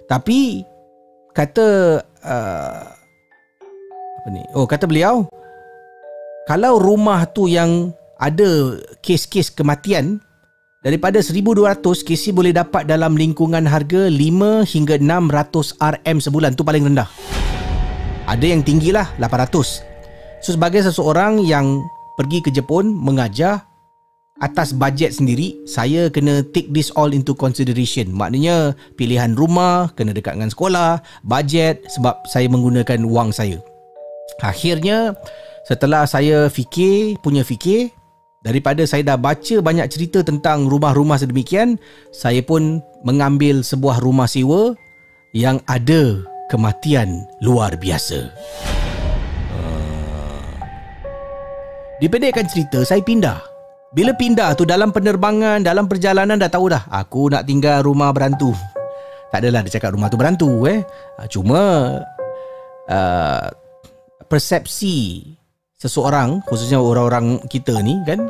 [0.08, 0.64] Tapi
[1.36, 2.84] Kata uh,
[4.24, 4.42] Apa ni?
[4.56, 5.28] Oh kata beliau
[6.48, 10.24] Kalau rumah tu yang Ada kes-kes kematian
[10.80, 16.88] Daripada 1200 KC boleh dapat dalam lingkungan harga 5 hingga 600 RM sebulan tu paling
[16.88, 17.12] rendah.
[18.24, 20.40] Ada yang tinggi lah 800.
[20.40, 21.84] So sebagai seseorang yang
[22.16, 23.68] pergi ke Jepun mengajar
[24.40, 28.16] atas bajet sendiri, saya kena take this all into consideration.
[28.16, 33.60] Maknanya pilihan rumah kena dekat dengan sekolah, bajet sebab saya menggunakan wang saya.
[34.40, 35.12] Akhirnya
[35.68, 37.92] setelah saya fikir, punya fikir,
[38.40, 41.76] Daripada saya dah baca banyak cerita tentang rumah-rumah sedemikian,
[42.16, 44.80] saya pun mengambil sebuah rumah sewa
[45.36, 48.32] yang ada kematian luar biasa.
[49.52, 50.56] Uh.
[52.00, 53.44] Dipendekkan cerita, saya pindah.
[53.92, 58.56] Bila pindah tu dalam penerbangan, dalam perjalanan dah tahu dah, aku nak tinggal rumah berantu.
[59.36, 60.80] Tak adalah dia cakap rumah tu berantu eh.
[61.20, 61.62] Ah, cuma
[62.88, 63.46] uh,
[64.32, 65.28] persepsi
[65.80, 68.28] seseorang khususnya orang-orang kita ni kan?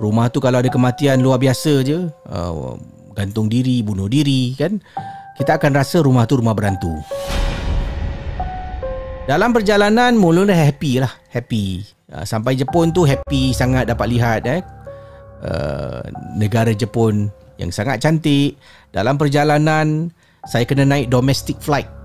[0.00, 2.76] Rumah tu kalau ada kematian luar biasa je uh,
[3.16, 4.76] gantung diri bunuh diri kan?
[5.40, 6.92] Kita akan rasa rumah tu rumah berantu.
[9.24, 11.12] Dalam perjalanan mula happy lah.
[11.32, 11.84] Happy.
[12.12, 14.60] Uh, sampai Jepun tu happy sangat dapat lihat eh.
[15.40, 16.04] Uh,
[16.36, 18.60] negara Jepun yang sangat cantik.
[18.92, 20.12] Dalam perjalanan
[20.44, 21.99] saya kena naik domestic flight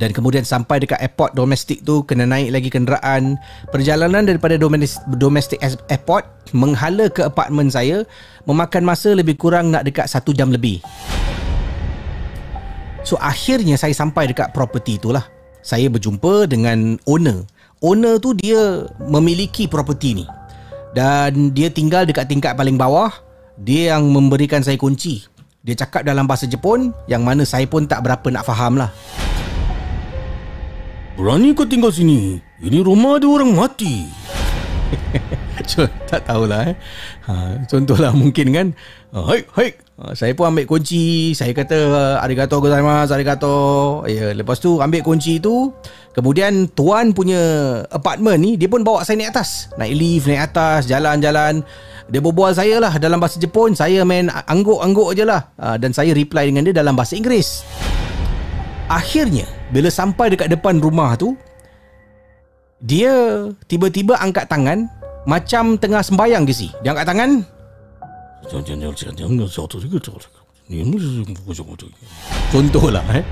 [0.00, 3.38] dan kemudian sampai dekat airport domestik tu kena naik lagi kenderaan.
[3.70, 4.58] Perjalanan daripada
[5.14, 8.02] domestik airport menghala ke apartmen saya
[8.46, 10.82] memakan masa lebih kurang nak dekat satu jam lebih.
[13.04, 15.28] So akhirnya saya sampai dekat property tu lah
[15.64, 17.48] saya berjumpa dengan owner.
[17.80, 20.26] Owner tu dia memiliki property ni.
[20.92, 23.08] Dan dia tinggal dekat tingkat paling bawah.
[23.56, 25.24] Dia yang memberikan saya kunci.
[25.64, 28.92] Dia cakap dalam bahasa Jepun yang mana saya pun tak berapa nak faham lah.
[31.14, 32.42] Berani kau tinggal sini?
[32.58, 34.02] Ini rumah ada orang mati.
[36.10, 36.76] Tak tahulah eh.
[37.30, 38.66] Ha, contohlah mungkin kan.
[39.14, 39.68] Ha, hai, hai.
[39.94, 41.32] Ha, saya pun ambil kunci.
[41.38, 43.56] Saya kata arigato gozaimasu, arigato.
[44.10, 45.70] Ya, lepas tu ambil kunci tu.
[46.12, 47.40] Kemudian tuan punya
[47.88, 49.70] apartment ni dia pun bawa saya naik atas.
[49.78, 51.62] Naik lift, naik atas, jalan-jalan.
[52.10, 53.72] Dia berbual saya lah dalam bahasa Jepun.
[53.72, 55.54] Saya main angguk-angguk je lah.
[55.62, 57.64] Ha, dan saya reply dengan dia dalam bahasa Inggeris.
[58.90, 61.34] Akhirnya, bila sampai dekat depan rumah tu,
[62.78, 63.10] dia
[63.66, 64.86] tiba-tiba angkat tangan
[65.26, 66.70] macam tengah sembayang ke si.
[66.86, 67.30] Dia angkat tangan.
[72.54, 73.24] Contohlah eh.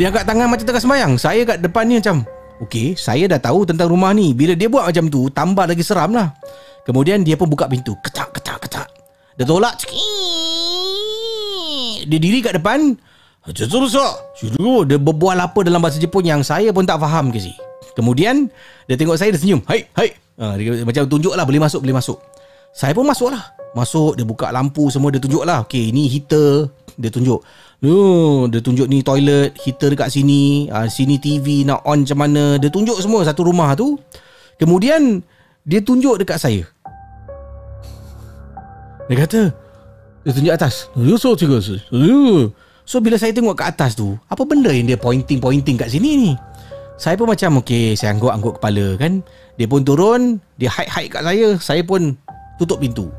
[0.00, 1.12] Dia angkat tangan macam tengah sembayang.
[1.20, 2.24] Saya kat depan ni macam,
[2.64, 4.32] okey, saya dah tahu tentang rumah ni.
[4.32, 6.32] Bila dia buat macam tu, tambah lagi seram lah.
[6.88, 7.92] Kemudian dia pun buka pintu.
[8.00, 8.88] Ketak, ketak, ketak.
[9.36, 9.76] Dia tolak.
[12.08, 12.96] Dia diri kat depan.
[13.44, 17.52] Dia berbual apa dalam bahasa Jepun yang saya pun tak faham ke si.
[17.92, 18.48] Kemudian
[18.88, 19.60] dia tengok saya dia senyum.
[19.68, 20.16] Hai, hai.
[20.40, 22.18] Ha, dia macam tunjuk lah boleh masuk, boleh masuk.
[22.72, 23.54] Saya pun masuk lah.
[23.76, 25.62] Masuk, dia buka lampu semua, dia tunjuk lah.
[25.62, 26.72] Okay, ni heater.
[26.96, 27.44] Dia tunjuk.
[27.84, 30.72] No, dia tunjuk ni toilet, heater dekat sini.
[30.72, 32.56] Ha, sini TV nak on macam mana.
[32.56, 34.00] Dia tunjuk semua satu rumah tu.
[34.56, 35.20] Kemudian,
[35.68, 36.64] dia tunjuk dekat saya.
[39.04, 39.52] Dia kata,
[40.24, 40.88] dia tunjuk atas.
[41.20, 41.36] So,
[42.84, 46.32] so bila saya tengok kat atas tu, apa benda yang dia pointing-pointing kat sini ni?
[46.94, 49.18] Saya pun macam Okay saya angguk-angguk kepala kan?
[49.58, 52.14] Dia pun turun Dia hide-hide kat saya Saya pun
[52.58, 53.10] tutup pintu.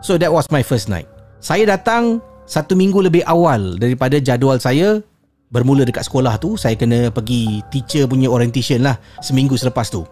[0.00, 1.04] So that was my first night.
[1.44, 5.04] Saya datang Satu minggu lebih awal Daripada jadual saya
[5.50, 6.56] Bermula dekat sekolah tu.
[6.56, 10.08] Saya kena pergi Teacher punya orientation lah Seminggu selepas tu.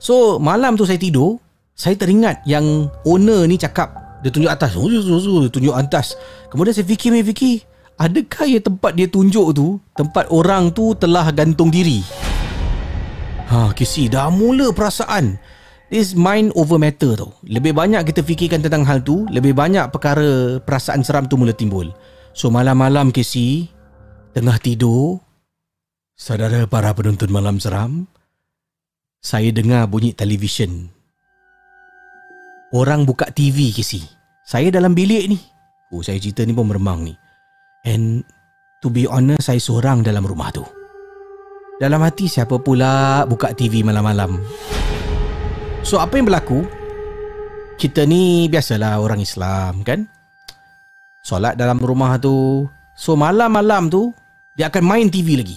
[0.00, 1.36] So malam tu saya tidur
[1.76, 4.76] Saya teringat yang Owner ni cakap Dia tunjuk atas.
[4.76, 6.06] Dia tunjuk atas.
[6.52, 7.64] Kemudian saya fikir fikir
[8.00, 12.00] Adakah ya tempat dia tunjuk tu Tempat orang tu telah gantung diri?
[13.52, 15.36] Ha kisi dah mula perasaan.
[15.92, 20.62] This mind over matter tu Lebih banyak kita fikirkan tentang hal tu Lebih banyak perkara
[20.62, 21.92] perasaan seram tu mula timbul.
[22.32, 23.68] So malam-malam kisi
[24.32, 25.20] Tengah tidur
[26.14, 28.08] Saudara para penonton malam seram
[29.20, 30.99] Saya dengar bunyi televisyen
[32.70, 33.98] Orang buka TV kisi
[34.46, 35.38] Saya dalam bilik ni
[35.90, 37.14] Oh saya cerita ni pun meremang ni
[37.82, 38.22] And
[38.78, 40.64] to be honest saya seorang dalam rumah tu.
[41.80, 44.36] Dalam hati siapa pula buka TV malam-malam.
[45.80, 46.68] So apa yang berlaku?
[47.80, 50.04] Kita ni biasalah orang Islam kan?
[51.24, 52.68] Solat dalam rumah tu.
[52.92, 54.12] So malam-malam tu
[54.52, 55.56] dia akan main TV lagi.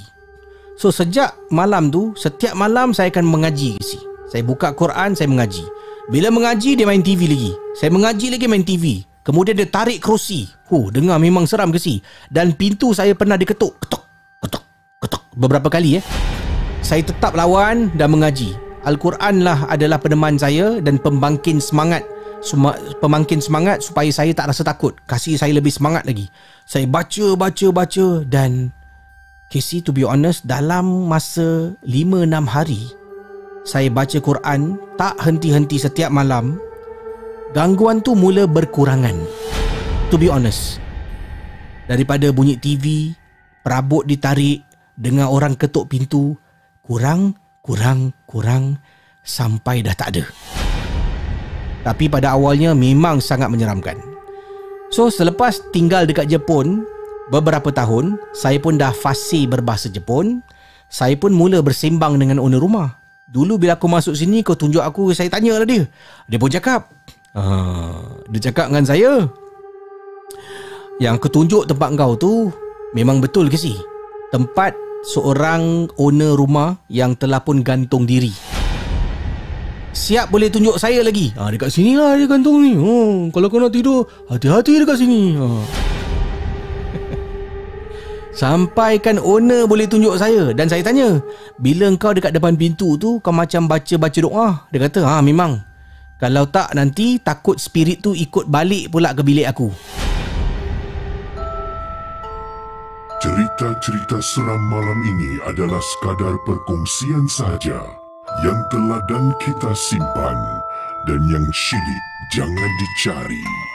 [0.79, 3.99] So sejak malam tu setiap malam saya akan mengaji ke si.
[4.31, 5.67] Saya buka Quran saya mengaji.
[6.11, 7.51] Bila mengaji dia main TV lagi.
[7.79, 9.07] Saya mengaji lagi main TV.
[9.23, 10.51] Kemudian dia tarik kerusi.
[10.67, 12.03] Huh, dengar memang seram ke si.
[12.27, 13.79] Dan pintu saya pernah diketuk.
[13.79, 14.03] Ketuk,
[14.43, 14.63] ketuk,
[14.99, 15.23] ketuk.
[15.39, 16.03] Beberapa kali eh.
[16.83, 18.51] Saya tetap lawan dan mengaji.
[18.83, 22.03] Al-Quran lah adalah peneman saya dan pembangkin semangat.
[22.43, 24.99] Suma, pemangkin semangat supaya saya tak rasa takut.
[25.07, 26.27] Kasih saya lebih semangat lagi.
[26.67, 28.75] Saya baca, baca, baca dan...
[29.53, 32.89] Casey to be honest, dalam masa 5-6 hari,
[33.63, 36.59] saya baca Quran tak henti-henti setiap malam
[37.55, 39.15] gangguan tu mula berkurangan.
[40.11, 40.83] To be honest.
[41.87, 43.15] Daripada bunyi TV,
[43.63, 44.67] perabot ditarik,
[44.99, 46.35] dengar orang ketuk pintu,
[46.83, 48.79] kurang, kurang, kurang
[49.23, 50.23] sampai dah tak ada.
[51.83, 53.99] Tapi pada awalnya memang sangat menyeramkan.
[54.91, 56.83] So selepas tinggal dekat Jepun
[57.31, 60.43] beberapa tahun, saya pun dah fasih berbahasa Jepun.
[60.93, 63.02] Saya pun mula bersembang dengan owner rumah.
[63.33, 65.89] Dulu bila aku masuk sini kau tunjuk aku saya tanya lah dia.
[66.29, 66.85] Dia pun cakap,
[67.33, 69.25] Uh, dia cakap dengan saya
[71.01, 72.53] Yang ketunjuk tempat kau tu
[72.93, 73.73] Memang betul ke si?
[74.29, 78.29] Tempat seorang owner rumah Yang telah pun gantung diri
[79.97, 83.57] Siap boleh tunjuk saya lagi ha, Dekat sini lah dia gantung ni oh, Kalau kau
[83.57, 85.45] nak tidur Hati-hati dekat sini ha.
[88.33, 91.21] Sampaikan owner boleh tunjuk saya Dan saya tanya
[91.61, 95.61] Bila kau dekat depan pintu tu Kau macam baca-baca doa Dia kata ha memang
[96.23, 99.67] kalau tak nanti takut spirit tu ikut balik pula ke bilik aku.
[103.19, 107.83] Cerita-cerita seram malam ini adalah sekadar perkongsian sahaja
[108.39, 110.39] yang telah dan kita simpan
[111.11, 113.72] dan yang syilid jangan dicari.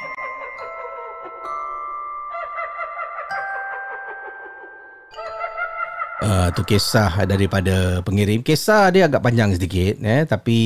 [6.19, 8.43] Uh, tu kisah daripada pengirim.
[8.43, 10.59] Kisah dia agak panjang sedikit eh tapi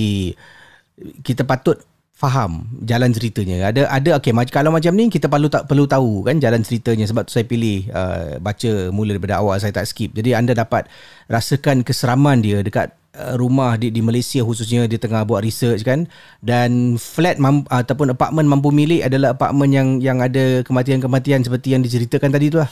[1.20, 1.76] kita patut
[2.16, 3.68] faham jalan ceritanya.
[3.68, 7.05] Ada ada okey macam kalau macam ni kita perlu tak perlu tahu kan jalan ceritanya
[7.05, 10.16] sebab tu saya pilih uh, baca mula daripada awal saya tak skip.
[10.16, 10.88] Jadi anda dapat
[11.28, 12.88] rasakan keseraman dia dekat
[13.18, 16.09] uh, rumah di, di Malaysia khususnya dia tengah buat research kan
[16.40, 21.84] dan flat mam, ataupun apartment mampu milik adalah apartment yang yang ada kematian-kematian seperti yang
[21.84, 22.70] diceritakan tadi tu lah.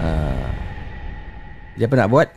[0.00, 0.57] Uh,
[1.78, 2.28] dia apa nak buat?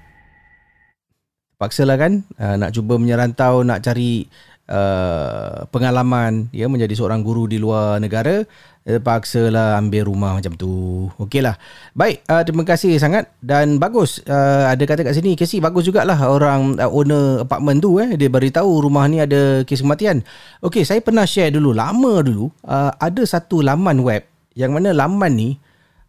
[1.58, 4.26] Paksalah kan uh, nak cuba menyerantau nak cari
[4.70, 8.46] uh, pengalaman ya menjadi seorang guru di luar negara
[8.82, 11.06] terpaksalah ambil rumah macam tu.
[11.22, 11.54] Okeylah.
[11.94, 16.18] Baik, uh, terima kasih sangat dan bagus uh, ada kata kat sini Casey bagus jugalah
[16.26, 20.26] orang uh, owner apartment tu eh dia beritahu rumah ni ada kes kematian.
[20.66, 24.26] Okey, saya pernah share dulu lama dulu uh, ada satu laman web
[24.58, 25.50] yang mana laman ni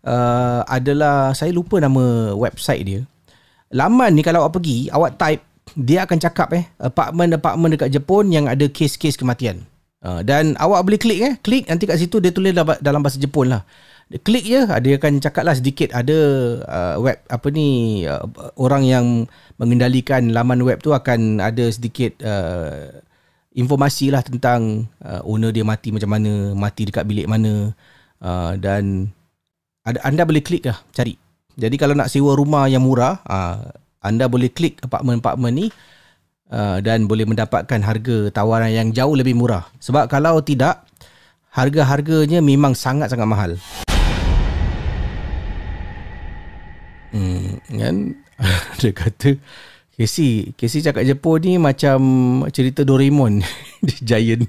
[0.09, 3.01] uh, adalah saya lupa nama website dia.
[3.73, 5.43] Laman ni kalau awak pergi, awak type
[5.73, 9.65] dia akan cakap eh apartment-apartment dekat Jepun yang ada kes-kes kematian.
[10.03, 13.55] Uh, dan awak boleh klik eh, klik nanti kat situ dia tulis dalam bahasa Jepun
[13.55, 13.63] lah.
[14.13, 16.19] Klik je, dia akan cakap lah sedikit ada
[16.69, 18.21] uh, web apa ni uh,
[18.61, 19.07] orang yang
[19.57, 22.93] mengendalikan laman web tu akan ada sedikit uh,
[23.57, 27.73] informasi lah tentang uh, owner dia mati macam mana, mati dekat bilik mana
[28.21, 29.09] uh, dan
[29.87, 31.22] ada, anda boleh klik lah cari.
[31.57, 33.69] Jadi kalau nak sewa rumah yang murah, uh,
[34.01, 35.67] anda boleh klik apartmen-apartmen ni
[36.49, 39.69] uh, dan boleh mendapatkan harga tawaran yang jauh lebih murah.
[39.79, 40.85] Sebab kalau tidak,
[41.53, 43.53] harga-harganya memang sangat-sangat mahal.
[47.13, 48.17] Hmm, kan?
[48.81, 49.37] Dia kata,
[49.93, 52.01] Casey, Casey cakap Jepun ni macam
[52.49, 53.45] cerita Doraemon.
[54.09, 54.49] Giant.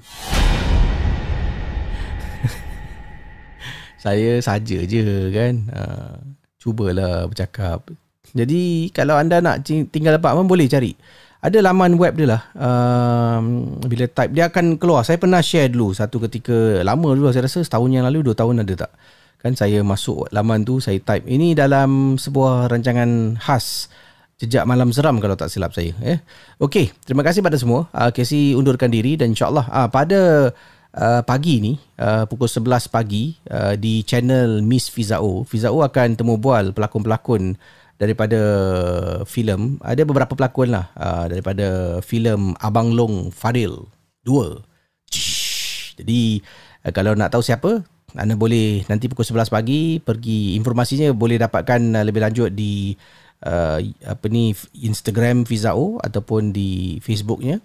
[4.02, 5.54] Saya saja je kan.
[5.68, 6.33] Uh,
[6.64, 7.84] cubalah bercakap.
[8.32, 10.96] Jadi kalau anda nak tinggal apartmen boleh cari.
[11.44, 12.42] Ada laman web dia lah.
[12.56, 15.04] Um, bila type dia akan keluar.
[15.04, 18.64] Saya pernah share dulu satu ketika lama dulu saya rasa setahun yang lalu dua tahun
[18.64, 18.92] ada tak.
[19.44, 23.92] Kan saya masuk laman tu saya type ini dalam sebuah rancangan khas
[24.40, 25.94] Jejak Malam Seram kalau tak silap saya.
[26.02, 26.18] Eh.
[26.58, 27.86] Okey, terima kasih pada semua.
[27.94, 30.50] Uh, Casey undurkan diri dan insyaAllah uh, pada
[30.94, 35.42] uh, pagi ni, uh, pukul 11 pagi uh, di channel Miss Fizao.
[35.44, 37.58] Fizao akan temu bual pelakon-pelakon
[37.98, 38.40] daripada
[39.26, 39.78] filem.
[39.82, 43.90] Ada beberapa pelakon lah uh, daripada filem Abang Long Fadil
[44.26, 44.74] 2
[46.00, 46.42] jadi
[46.84, 47.84] uh, kalau nak tahu siapa
[48.14, 52.94] anda boleh nanti pukul 11 pagi pergi informasinya boleh dapatkan uh, lebih lanjut di
[53.46, 57.58] uh, apa ni Instagram Fizao ataupun di Facebooknya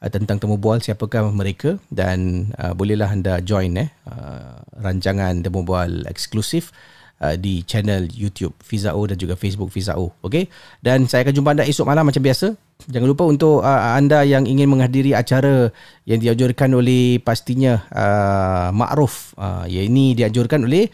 [0.00, 5.62] uh, tentang temu bual siapakah mereka dan uh, bolehlah anda join eh uh, rancangan temu
[5.62, 6.72] bual eksklusif
[7.20, 10.16] uh, di channel YouTube Fizao dan juga Facebook Fizao.
[10.24, 10.48] Okey.
[10.80, 12.56] Dan saya akan jumpa anda esok malam macam biasa.
[12.88, 15.68] Jangan lupa untuk uh, anda yang ingin menghadiri acara
[16.08, 19.36] yang dianjurkan oleh pastinya uh, Ma'ruf.
[19.36, 20.88] Uh, yang ini dianjurkan oleh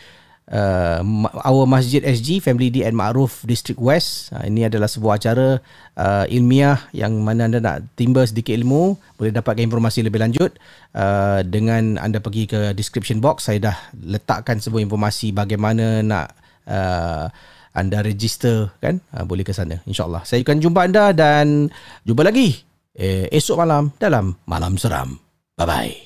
[0.53, 1.01] uh,
[1.47, 4.30] Our Masjid SG Family D and Ma'ruf District West.
[4.34, 5.59] Uh, ini adalah sebuah acara
[5.99, 10.55] uh, ilmiah yang mana anda nak timba sedikit ilmu, boleh dapatkan informasi lebih lanjut
[10.94, 13.49] uh, dengan anda pergi ke description box.
[13.49, 16.34] Saya dah letakkan sebuah informasi bagaimana nak
[16.66, 17.26] uh,
[17.76, 21.68] anda register kan uh, boleh ke sana insyaallah saya akan jumpa anda dan
[22.09, 22.57] jumpa lagi
[22.97, 25.20] eh, esok malam dalam malam seram
[25.61, 26.06] bye bye